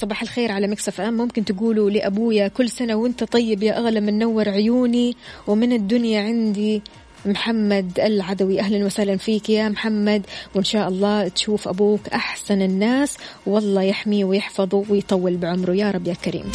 صباح 0.00 0.22
الخير 0.22 0.52
على 0.52 0.66
مكسف 0.66 1.00
ام. 1.00 1.14
ممكن 1.14 1.44
تقولوا 1.44 1.90
لأبويا 1.90 2.48
كل 2.48 2.68
سنة 2.70 2.94
وأنت 2.94 3.24
طيب 3.24 3.62
يا 3.62 3.78
أغلى 3.78 4.00
منور 4.00 4.48
عيوني 4.48 5.16
ومن 5.46 5.72
الدنيا 5.72 6.22
عندي 6.22 6.82
محمد 7.26 8.00
العدوي. 8.00 8.60
أهلا 8.60 8.86
وسهلا 8.86 9.16
فيك 9.16 9.50
يا 9.50 9.68
محمد. 9.68 10.26
وإن 10.54 10.64
شاء 10.64 10.88
الله 10.88 11.28
تشوف 11.28 11.68
أبوك 11.68 12.08
أحسن 12.08 12.62
الناس. 12.62 13.16
والله 13.46 13.82
يحميه 13.82 14.24
ويحفظه 14.24 14.84
ويطول 14.88 15.36
بعمره. 15.36 15.72
يا 15.72 15.90
رب 15.90 16.06
يا 16.06 16.14
كريم. 16.14 16.52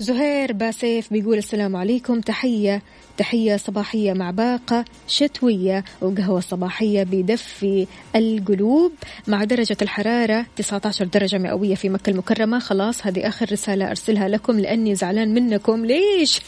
زهير 0.00 0.52
باسيف 0.52 1.12
بيقول 1.12 1.38
السلام 1.38 1.76
عليكم. 1.76 2.20
تحية 2.20 2.82
تحية 3.16 3.56
صباحية 3.56 4.12
مع 4.12 4.30
باقة 4.30 4.84
شتوية 5.08 5.84
وقهوة 6.00 6.40
صباحية 6.40 7.02
بدفي 7.02 7.86
القلوب 8.16 8.92
مع 9.26 9.44
درجة 9.44 9.76
الحرارة 9.82 10.46
19 10.56 11.04
درجة 11.04 11.38
مئوية 11.38 11.74
في 11.74 11.88
مكة 11.88 12.10
المكرمة. 12.10 12.58
خلاص 12.58 13.06
هذه 13.06 13.28
آخر 13.28 13.52
رسالة 13.52 13.90
أرسلها 13.90 14.28
لكم 14.28 14.60
لأني 14.60 14.94
زعلان 14.94 15.34
منكم. 15.34 15.86
ليش؟ 15.86 16.40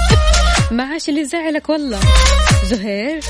ما 0.70 0.84
عاش 0.84 1.08
اللي 1.08 1.24
زعلك 1.24 1.68
والله. 1.68 2.00
زهير. 2.64 3.20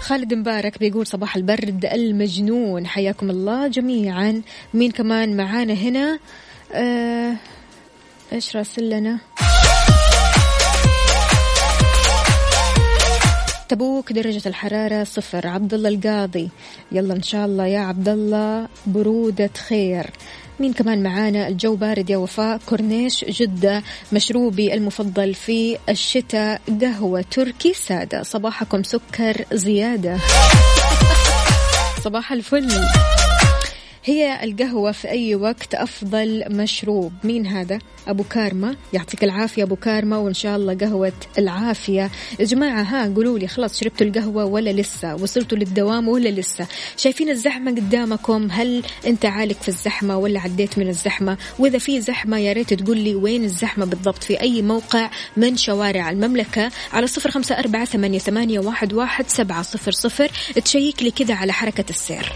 خالد 0.00 0.34
مبارك 0.34 0.78
بيقول 0.78 1.06
صباح 1.06 1.36
البرد 1.36 1.84
المجنون. 1.92 2.86
حياكم 2.86 3.30
الله 3.30 3.68
جميعا. 3.68 4.42
مين 4.74 4.90
كمان 4.90 5.36
معانا 5.36 5.72
هنا؟ 5.72 6.18
آه 6.74 7.36
إيش 8.32 8.56
راسل 8.56 8.90
لنا؟ 8.90 9.18
تبوك 13.68 14.12
درجة 14.12 14.48
الحرارة 14.48 15.04
صفر. 15.04 15.46
عبد 15.46 15.74
الله 15.74 15.88
القاضي. 15.88 16.48
يلا 16.92 17.14
إن 17.14 17.22
شاء 17.22 17.46
الله 17.46 17.66
يا 17.66 17.80
عبد 17.80 18.08
الله 18.08 18.68
برودة 18.86 19.50
خير. 19.68 20.10
مين 20.60 20.72
كمان 20.72 21.02
معانا؟ 21.02 21.48
الجو 21.48 21.76
بارد 21.76 22.10
يا 22.10 22.16
وفاء. 22.16 22.60
كورنيش 22.66 23.24
جدة 23.24 23.82
مشروبي 24.12 24.74
المفضل 24.74 25.34
في 25.34 25.78
الشتاء 25.88 26.60
قهوة 26.80 27.24
تركي 27.30 27.74
سادة. 27.74 28.22
صباحكم 28.22 28.82
سكر 28.82 29.44
زيادة. 29.52 30.18
صباح 32.04 32.32
الفل. 32.32 32.68
هي 34.10 34.44
القهوة 34.44 34.92
في 34.92 35.08
أي 35.08 35.34
وقت 35.34 35.74
أفضل 35.74 36.44
مشروب. 36.50 37.12
مين 37.24 37.46
هذا؟ 37.46 37.78
أبو 38.08 38.22
كارما. 38.22 38.76
يعطيك 38.92 39.24
العافية 39.24 39.62
أبو 39.62 39.76
كارما 39.76 40.16
وإن 40.16 40.34
شاء 40.34 40.56
الله 40.56 40.74
قهوة 40.74 41.12
العافية. 41.38 42.10
جماعة 42.40 42.82
ها 42.82 43.14
قولوا 43.14 43.38
لي 43.38 43.48
خلاص 43.48 43.80
شربتوا 43.80 44.06
القهوة 44.06 44.44
ولا 44.44 44.70
لسه؟ 44.70 45.14
وصلتوا 45.14 45.58
للدوام 45.58 46.08
ولا 46.08 46.28
لسه؟ 46.28 46.66
شايفين 46.96 47.30
الزحمة 47.30 47.70
قدامكم؟ 47.70 48.48
هل 48.50 48.82
أنت 49.06 49.26
عالق 49.26 49.62
في 49.62 49.68
الزحمة 49.68 50.18
ولا 50.18 50.40
عديت 50.40 50.78
من 50.78 50.88
الزحمة؟ 50.88 51.36
وإذا 51.58 51.78
في 51.78 52.00
زحمة 52.00 52.38
يا 52.38 52.52
ريت 52.52 52.74
تقول 52.74 52.98
لي 52.98 53.14
وين 53.14 53.44
الزحمة 53.44 53.86
بالضبط 53.86 54.24
في 54.24 54.40
أي 54.40 54.62
موقع 54.62 55.10
من 55.36 55.56
شوارع 55.56 56.10
المملكة؟ 56.10 56.70
على 56.92 57.06
صفر 57.06 57.30
خمسة 57.30 57.58
أربعة 57.58 57.84
ثمانية, 57.84 58.60
واحد 58.92 59.28
سبعة 59.28 59.62
صفر 59.62 59.92
صفر. 59.92 60.30
تشيك 60.64 61.02
لي 61.02 61.10
كذا 61.10 61.34
على 61.34 61.52
حركة 61.52 61.84
السير. 61.90 62.32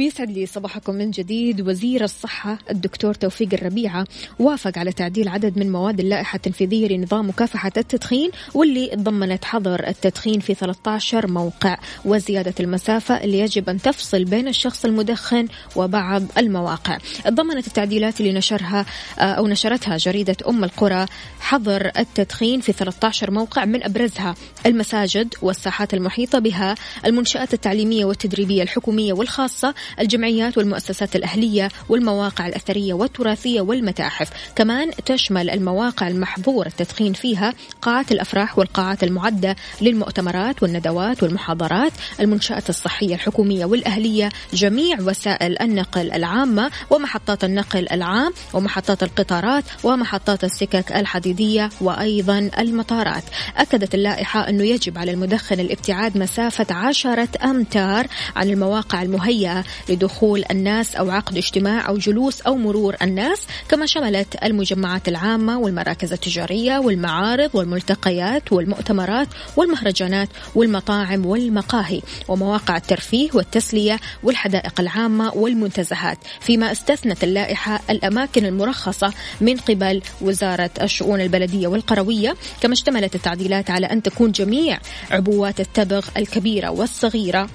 ويسعد 0.00 0.30
لي 0.30 0.46
صباحكم 0.46 0.94
من 0.94 1.10
جديد. 1.10 1.68
وزير 1.68 2.04
الصحة 2.04 2.58
الدكتور 2.70 3.14
توفيق 3.14 3.48
الربيعة 3.52 4.04
وافق 4.38 4.78
على 4.78 4.92
تعديل 4.92 5.28
عدد 5.28 5.58
من 5.58 5.72
مواد 5.72 6.00
اللائحة 6.00 6.36
التنفيذية 6.36 6.88
لنظام 6.88 7.28
مكافحة 7.28 7.72
التدخين 7.76 8.30
واللي 8.54 8.86
تضمنت 8.86 9.44
حظر 9.44 9.88
التدخين 9.88 10.40
في 10.40 10.54
13 10.54 11.26
موقع. 11.26 11.78
وزيادة 12.04 12.54
المسافة 12.60 13.14
اللي 13.24 13.38
يجب 13.38 13.68
أن 13.68 13.80
تفصل 13.80 14.24
بين 14.24 14.48
الشخص 14.48 14.84
المدخن 14.84 15.48
وبعض 15.76 16.22
المواقع. 16.38 16.98
تضمنت 17.24 17.66
التعديلات 17.66 18.20
اللي 18.20 18.32
نشرها 18.32 18.86
آه، 19.18 19.22
أو 19.22 19.46
نشرتها 19.46 19.96
جريدة 19.96 20.36
أم 20.48 20.64
القرى 20.64 21.06
حظر 21.40 21.90
التدخين 21.98 22.60
في 22.60 22.72
13 22.72 23.30
موقع 23.30 23.64
من 23.64 23.84
أبرزها 23.84 24.34
المساجد 24.66 25.34
والساحات 25.42 25.94
المحيطة 25.94 26.38
بها 26.38 26.74
المنشآت 27.06 27.54
التعليمية 27.54 28.04
والتدريبية 28.04 28.62
الحكومية 28.62 29.12
والخاصة 29.12 29.74
الجمعيات 30.00 30.58
والمؤسسات 30.58 31.16
الأهلية 31.16 31.68
والمواقع 31.88 32.46
الأثرية 32.46 32.94
والتراثية 32.94 33.60
والمتاحف. 33.60 34.30
كمان 34.56 34.90
تشمل 35.06 35.50
المواقع 35.50 36.08
المحظور 36.08 36.66
التدخين 36.66 37.12
فيها 37.12 37.54
قاعات 37.82 38.12
الأفراح 38.12 38.58
والقاعات 38.58 39.02
المعدة 39.04 39.56
للمؤتمرات 39.80 40.62
والندوات 40.62 41.22
والمحاضرات 41.22 41.92
المنشآت 42.20 42.68
الصحية 42.70 43.14
الحكومية 43.14 43.64
والأهلية 43.64 44.28
جميع 44.54 45.00
وسائل 45.00 45.62
النقل 45.62 46.12
العامة 46.12 46.70
ومحطات 46.90 47.44
النقل 47.44 47.86
العام 47.92 48.32
ومحطات 48.52 49.02
القطارات 49.02 49.64
ومحطات 49.84 50.44
السكك 50.44 50.92
الحديدية 50.92 51.70
وأيضا 51.80 52.50
المطارات. 52.58 53.24
أكدت 53.56 53.94
اللائحة 53.94 54.48
أنه 54.48 54.64
يجب 54.64 54.98
على 54.98 55.10
المدخن 55.12 55.60
الابتعاد 55.60 56.18
مسافة 56.18 56.74
عشرة 56.74 57.28
أمتار 57.44 58.06
عن 58.36 58.50
المواقع 58.50 59.02
المهيئة 59.02 59.64
لدخول 59.88 60.44
الناس 60.50 60.96
أو 60.96 61.10
عقد 61.10 61.36
اجتماع 61.36 61.88
أو 61.88 61.98
جلوس 61.98 62.40
أو 62.40 62.56
مرور 62.56 62.96
الناس 63.02 63.46
كما 63.68 63.86
شملت 63.86 64.36
المجمعات 64.44 65.08
العامة 65.08 65.58
والمراكز 65.58 66.12
التجارية 66.12 66.78
والمعارض 66.78 67.50
والملتقيات 67.54 68.52
والمؤتمرات 68.52 69.28
والمهرجانات 69.56 70.28
والمطاعم 70.54 71.26
والمقاهي 71.26 72.02
ومواقع 72.28 72.76
الترفيه 72.76 73.30
والتسلية 73.34 74.00
والحدائق 74.22 74.80
العامة 74.80 75.34
والمنتزهات. 75.34 76.18
فيما 76.40 76.72
استثنت 76.72 77.24
اللائحة 77.24 77.80
الأماكن 77.90 78.46
المرخصة 78.46 79.12
من 79.40 79.56
قبل 79.56 80.02
وزارة 80.20 80.70
الشؤون 80.82 81.20
البلدية 81.20 81.66
والقروية 81.66 82.36
كما 82.60 82.72
اشتملت 82.72 83.14
التعديلات 83.14 83.70
على 83.70 83.86
أن 83.86 84.02
تكون 84.02 84.32
جميع 84.32 84.78
عبوات 85.10 85.60
التبغ 85.60 86.06
الكبيرة 86.16 86.70
والصغيرة 86.70 87.48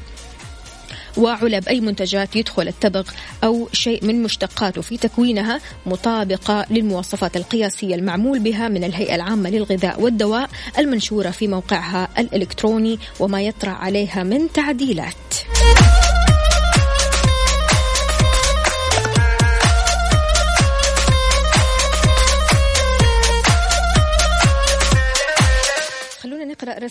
وعلب 1.18 1.68
أي 1.68 1.82
منتجات 1.82 2.36
يدخل 2.36 2.68
التبغ 2.68 3.10
أو 3.44 3.70
شيء 3.74 4.06
من 4.06 4.24
مشتقاته 4.24 4.82
في 4.82 4.98
تكوينها 4.98 5.62
مطابقة 5.86 6.66
للمواصفات 6.70 7.38
القياسية 7.38 7.96
المعمول 7.96 8.40
بها 8.40 8.68
من 8.68 8.84
الهيئة 8.84 9.16
العامة 9.16 9.50
للغذاء 9.50 10.02
والدواء 10.02 10.50
المنشورة 10.78 11.30
في 11.30 11.48
موقعها 11.48 12.10
الإلكتروني 12.18 13.00
وما 13.20 13.42
يطرأ 13.42 13.72
عليها 13.72 14.24
من 14.24 14.52
تعديلات. 14.54 15.16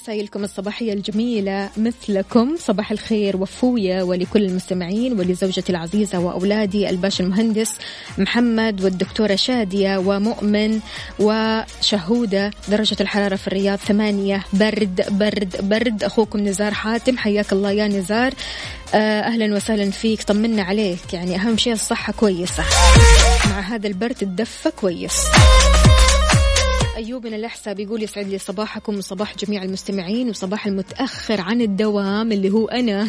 رسائلكم 0.05 0.45
الصباحية 0.45 0.93
الجميلة. 0.93 1.71
مثلكم 1.77 2.57
صباح 2.59 2.91
الخير 2.91 3.37
وفوية 3.37 4.03
ولكل 4.03 4.45
المستمعين 4.45 5.21
ولزوجتي 5.21 5.73
العزيزة 5.73 6.19
وأولادي 6.19 6.91
الباشا 6.91 7.25
المهندس 7.25 7.71
محمد 8.19 8.85
والدكتورة 8.85 9.35
شادية 9.35 9.97
ومؤمن 9.99 10.81
وشهودة 11.19 12.51
درجة 12.69 12.97
الحرارة 13.01 13.37
في 13.37 13.49
الرياض 13.49 13.79
ثمانية. 13.79 14.45
برد 14.53 15.07
برد 15.11 15.57
برد. 15.69 16.05
أخوكم 16.05 16.39
نزار 16.39 16.75
حاتم 16.75 17.19
حياك 17.19 17.53
الله 17.53 17.71
يا 17.71 17.89
نزار. 17.89 18.35
آه، 18.95 19.21
أهلا 19.21 19.55
وسهلا 19.57 19.91
فيك. 19.91 20.23
طمنا 20.23 20.63
عليك. 20.63 21.13
يعني 21.13 21.37
أهم 21.37 21.57
شيء 21.57 21.73
الصحة 21.73 22.13
كويسة. 22.13 22.65
مع 23.51 23.61
هذا 23.61 23.87
البرد 23.87 24.15
تدفى 24.15 24.71
كويس. 24.71 25.17
أيوب 26.97 27.27
من 27.27 27.35
الأحساء 27.35 27.75
بيقول 27.75 28.03
يسعد 28.03 28.27
لي 28.27 28.39
صباحكم 28.39 28.99
وصباح 28.99 29.37
جميع 29.37 29.63
المستمعين 29.63 30.29
وصباح 30.29 30.67
المتأخر 30.67 31.41
عن 31.41 31.61
الدوام 31.61 32.33
اللي 32.33 32.51
هو 32.51 32.69
أنا. 32.69 33.09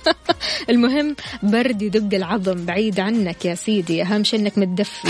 المهم 0.70 1.16
برد 1.42 1.82
يدق 1.82 2.16
العظم 2.16 2.64
بعيد 2.64 3.00
عنك 3.00 3.44
يا 3.44 3.54
سيدي. 3.54 4.02
أهم 4.02 4.24
شيء 4.24 4.40
أنك 4.40 4.58
متدفي. 4.58 5.08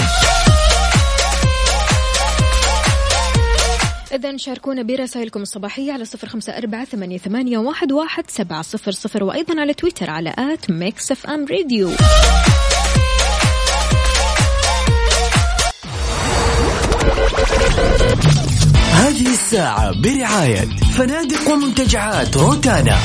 إذا 4.12 4.36
شاركونا 4.36 4.82
برسائلكم 4.82 5.42
الصباحية 5.42 5.92
على 5.92 6.04
صفر 6.04 6.28
خمسة 6.28 6.58
أربعة 6.58 6.84
ثمانية, 6.84 7.58
واحد, 7.58 7.92
واحد 7.92 8.30
سبعة 8.30 8.62
صفر 8.62 8.90
صفر 8.90 9.24
وأيضا 9.24 9.60
على 9.60 9.74
تويتر 9.74 10.10
على 10.10 10.34
at 10.38 10.70
Mix 10.70 11.12
FM 11.12 11.46
Radio. 11.46 11.90
هذه 18.92 19.28
الساعة 19.32 20.02
برعاية 20.02 20.64
فنادق 20.96 21.50
ومنتجعات 21.50 22.36
روتانا. 22.36 22.98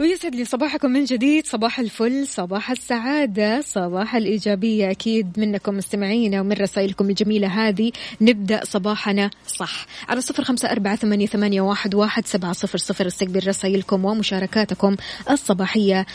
ويسعد 0.00 0.34
لي 0.34 0.44
صباحكم 0.44 0.90
من 0.90 1.04
جديد. 1.04 1.46
صباح 1.46 1.78
الفل 1.78 2.26
صباح 2.26 2.70
السعادة 2.70 3.60
صباح 3.60 4.14
الإيجابية. 4.14 4.90
أكيد 4.90 5.38
منكم 5.38 5.76
مستمعينا 5.76 6.40
ومن 6.40 6.52
رسائلكم 6.52 7.10
الجميلة 7.10 7.48
هذه. 7.48 7.92
نبدأ 8.20 8.64
صباحنا 8.64 9.30
صح. 9.46 9.86
على 10.08 10.20
صفر 10.20 10.44
خمسة 10.44 10.70
أربعة 10.70 10.96
ثمانية, 10.96 11.60
واحد, 11.60 12.26
سبعة 12.26 12.52
صفر 12.52 12.78
صفر. 12.78 13.06
استقبل 13.06 13.48
رسائلكم 13.48 14.04
ومشاركاتكم 14.04 14.96
الصباحية 15.30 16.06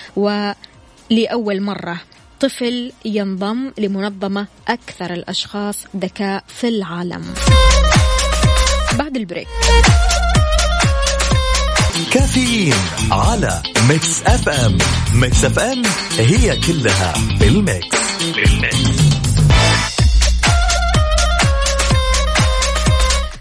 ولأول 1.12 1.62
مرة. 1.62 2.02
طفل 2.40 2.92
ينضم 3.06 3.72
لمنظمة 3.78 4.48
أكثر 4.68 5.14
الأشخاص 5.14 5.86
ذكاء 5.98 6.44
في 6.48 6.68
العالم. 6.68 7.34
بعد 9.00 9.18
ال 9.18 9.22
break. 9.22 9.48
كافيين 12.12 12.74
على 13.12 13.64
Mix 13.90 14.22
FM. 14.26 14.78
Mix 15.14 15.46
FM 15.46 15.84
هي 16.18 16.60
كلها 16.62 17.14
بال 17.40 17.59
mix. 17.59 17.98
بال 18.36 18.56
mix. 18.56 18.97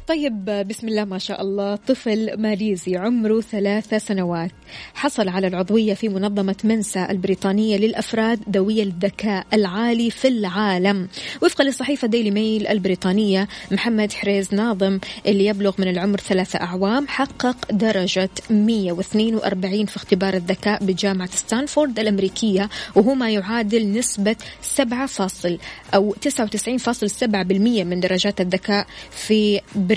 طيب 0.07 0.45
بسم 0.69 0.89
الله 0.89 1.05
ما 1.05 1.19
شاء 1.19 1.43
الله. 1.43 1.77
طفل 1.77 2.41
ماليزي 2.41 2.97
عمره 2.97 3.41
ثلاثة 3.41 3.99
سنوات. 3.99 4.51
حصل 4.95 5.29
على 5.29 5.47
العضوية 5.47 5.95
في 5.95 6.09
منظمة 6.09 6.57
منسا 6.65 7.11
البريطانية 7.11 7.77
للأفراد 7.77 8.41
ذوي 8.51 8.83
الذكاء 8.83 9.47
العالي 9.53 10.11
في 10.11 10.29
العالم. 10.29 11.09
وفقا 11.43 11.65
لصحيفة 11.65 12.09
ديلي 12.09 12.31
ميل 12.31 12.67
البريطانية 12.67 13.49
محمد 13.73 14.13
حريز 14.13 14.55
ناظم 14.55 14.99
اللي 15.27 15.47
يبلغ 15.47 15.75
من 15.79 15.89
العمر 15.89 16.21
ثلاثة 16.21 16.61
أعوام 16.61 17.09
حقق 17.09 17.73
درجة 17.73 18.31
142 18.51 19.87
في 19.87 19.97
اختبار 19.97 20.35
الذكاء 20.35 20.85
بجامعة 20.85 21.31
ستانفورد 21.31 21.99
الأمريكية 21.99 22.69
وهو 22.97 23.15
ما 23.15 23.31
يعادل 23.31 23.93
نسبة 23.93 24.37
7 24.63 25.07
فاصل 25.07 25.59
أو 25.95 26.15
99.7% 26.29 27.85
من 27.85 28.01
درجات 28.01 28.41
الذكاء 28.41 28.87
في 29.11 29.61
بريطانيا. 29.75 29.96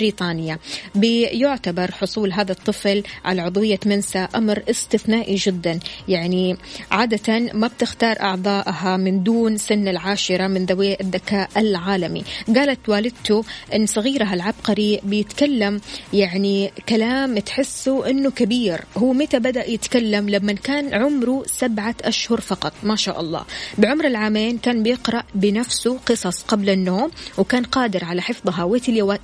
بيعتبر 0.94 1.90
حصول 1.90 2.32
هذا 2.32 2.52
الطفل 2.52 3.02
على 3.24 3.42
عضوية 3.42 3.78
منسا 3.86 4.28
أمر 4.34 4.62
استثنائي 4.70 5.34
جدا. 5.34 5.80
يعني 6.08 6.56
عادة 6.90 7.38
ما 7.52 7.66
بتختار 7.66 8.20
أعضائها 8.20 8.96
من 8.96 9.22
دون 9.22 9.56
سن 9.56 9.88
العاشرة 9.88 10.46
من 10.46 10.66
ذوي 10.66 11.00
الذكاء 11.00 11.50
العالمي. 11.56 12.24
قالت 12.56 12.88
والدته 12.88 13.44
أن 13.74 13.86
صغيرها 13.86 14.34
العبقري 14.34 15.00
بيتكلم 15.04 15.80
يعني 16.12 16.72
كلام 16.88 17.38
تحسه 17.38 18.10
أنه 18.10 18.30
كبير. 18.30 18.80
هو 18.96 19.12
متى 19.12 19.38
بدأ 19.38 19.70
يتكلم؟ 19.70 20.28
لما 20.28 20.52
كان 20.52 20.94
عمره 20.94 21.42
سبعة 21.46 21.94
أشهر 22.02 22.40
فقط. 22.40 22.72
ما 22.82 22.96
شاء 22.96 23.20
الله. 23.20 23.44
بعمر 23.78 24.06
العامين 24.06 24.58
كان 24.58 24.82
بيقرأ 24.82 25.22
بنفسه 25.34 25.98
قصص 26.06 26.42
قبل 26.42 26.70
النوم 26.70 27.10
وكان 27.38 27.62
قادر 27.62 28.04
على 28.04 28.22
حفظها 28.22 28.64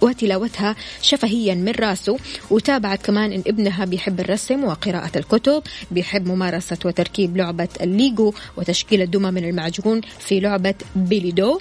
وتلاوتها 0.00 0.65
شفهيا 1.02 1.54
من 1.54 1.72
راسه 1.72 2.16
وتابعت 2.50 3.06
كمان 3.06 3.32
إن 3.32 3.42
ابنها 3.46 3.84
بيحب 3.84 4.20
الرسم 4.20 4.64
وقراءة 4.64 5.18
الكتب 5.18 5.62
بيحب 5.90 6.26
ممارسة 6.28 6.78
وتركيب 6.84 7.36
لعبة 7.36 7.68
الليجو 7.80 8.32
وتشكيل 8.56 9.02
الدمى 9.02 9.30
من 9.30 9.44
المعجون 9.44 10.00
في 10.18 10.40
لعبة 10.40 10.74
بيليدو 10.96 11.60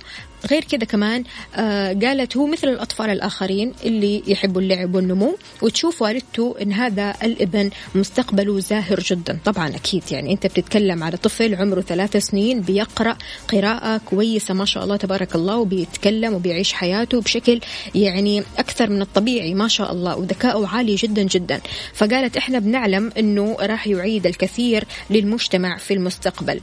غير 0.52 0.63
كذا 0.63 0.86
كمان 0.86 1.24
آه 1.56 1.93
قالت 1.93 2.38
هو 2.38 2.48
مثل 2.48 2.67
الأطفال 2.67 3.10
الآخرين 3.10 3.74
اللي 3.86 4.24
يحبوا 4.28 4.62
اللعب 4.62 4.95
والنمو 4.95 5.38
وتشوف 5.62 6.02
والدته 6.02 6.56
إن 6.62 6.74
هذا 6.74 7.15
الابن 7.24 7.69
مستقبله 7.95 8.60
زاهر 8.60 9.00
جدا. 9.00 9.39
طبعا 9.45 9.69
أكيد 9.69 10.04
يعني 10.12 10.32
أنت 10.32 10.48
بتتكلم 10.48 11.04
على 11.04 11.17
طفل 11.17 11.56
عمره 11.56 11.82
ثلاث 11.82 12.17
سنين 12.17 12.62
بيقرأ 12.62 13.17
قراءة 13.48 13.98
كويسة 14.06 14.54
ما 14.54 14.65
شاء 14.65 14.84
الله 14.84 14.95
تبارك 14.98 15.36
الله 15.36 15.58
وبيتكلم 15.58 16.34
وبيعيش 16.34 16.74
حياته 16.74 17.21
بشكل 17.21 17.60
يعني 17.95 18.43
أكثر 18.58 18.89
من 18.89 19.02
الطبيعي 19.02 19.54
ما 19.54 19.67
شاء 19.67 19.91
الله 19.91 20.15
وذكاؤه 20.17 20.67
عالي 20.67 20.95
جدا 20.95 21.24
جدا. 21.24 21.62
فقالت 21.93 22.38
إحنا 22.38 22.60
بنعلم 22.60 23.12
أنه 23.19 23.58
راح 23.60 23.88
يعيد 23.88 24.26
الكثير 24.26 24.84
للمجتمع 25.10 25.78
في 25.78 25.93
المستقبل. 25.93 26.62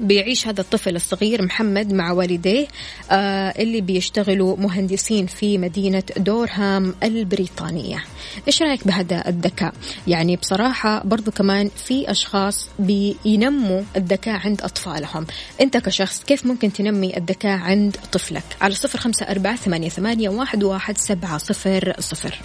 بيعيش 0.00 0.48
هذا 0.48 0.60
الطفل 0.60 0.96
الصغير 0.96 1.42
محمد 1.42 1.92
مع 1.92 2.12
والديه 2.12 2.66
آه 3.10 3.54
اللي 3.58 3.80
بيشتغلوا 3.80 4.56
مهندسين 4.56 5.26
في 5.26 5.58
مدينة 5.58 6.02
دورهام 6.16 6.94
البريطانية. 7.02 8.04
إيش 8.48 8.62
رأيك 8.62 8.86
بهذا 8.86 9.28
الذكاء؟ 9.28 9.72
يعني 10.06 10.36
بصراحة 10.36 11.02
برضو 11.04 11.30
كمان 11.30 11.70
في 11.76 12.10
أشخاص 12.10 12.68
بينموا 12.78 13.82
الذكاء 13.96 14.40
عند 14.46 14.62
أطفالهم. 14.62 15.26
أنت 15.60 15.76
كشخص 15.76 16.24
كيف 16.24 16.46
ممكن 16.46 16.72
تنمي 16.72 17.16
الذكاء 17.16 17.58
عند 17.58 17.96
طفلك؟ 18.12 18.44
على 18.60 18.74
صفر 18.74 18.98
خمسة 18.98 19.26
أربعة 19.26 19.56
ثمانية, 19.56 19.88
ثمانية 19.88 20.28
واحد, 20.28 20.64
واحد 20.64 20.98
سبعة 20.98 21.38
صفر 21.38 21.94
صفر. 21.98 22.38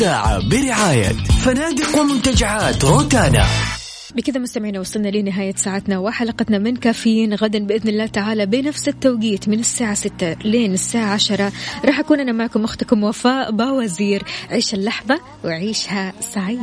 الساعة 0.00 0.48
برعاية 0.48 1.12
فنادق 1.44 1.98
ومنتجعات 1.98 2.84
روتانا. 2.84 3.46
بكذا 4.14 4.40
مستمعينا 4.40 4.80
وصلنا 4.80 5.08
لنهاية 5.08 5.54
ساعتنا 5.56 5.98
وحلقتنا 5.98 6.58
من 6.58 6.76
كافيين. 6.76 7.34
غدا 7.34 7.58
بإذن 7.58 7.88
الله 7.88 8.06
تعالى 8.06 8.46
بنفس 8.46 8.88
التوقيت 8.88 9.48
من 9.48 9.58
الساعة 9.58 9.94
6 9.94 10.36
لين 10.44 10.72
الساعة 10.72 11.12
10 11.14 11.52
راح 11.84 11.98
أكون 11.98 12.20
أنا 12.20 12.32
معكم 12.32 12.64
أختكم 12.64 13.04
وفاء 13.04 13.50
باوزير. 13.50 14.22
عيش 14.50 14.74
اللحظة 14.74 15.20
وعيشها 15.44 16.12
سعيد. 16.20 16.58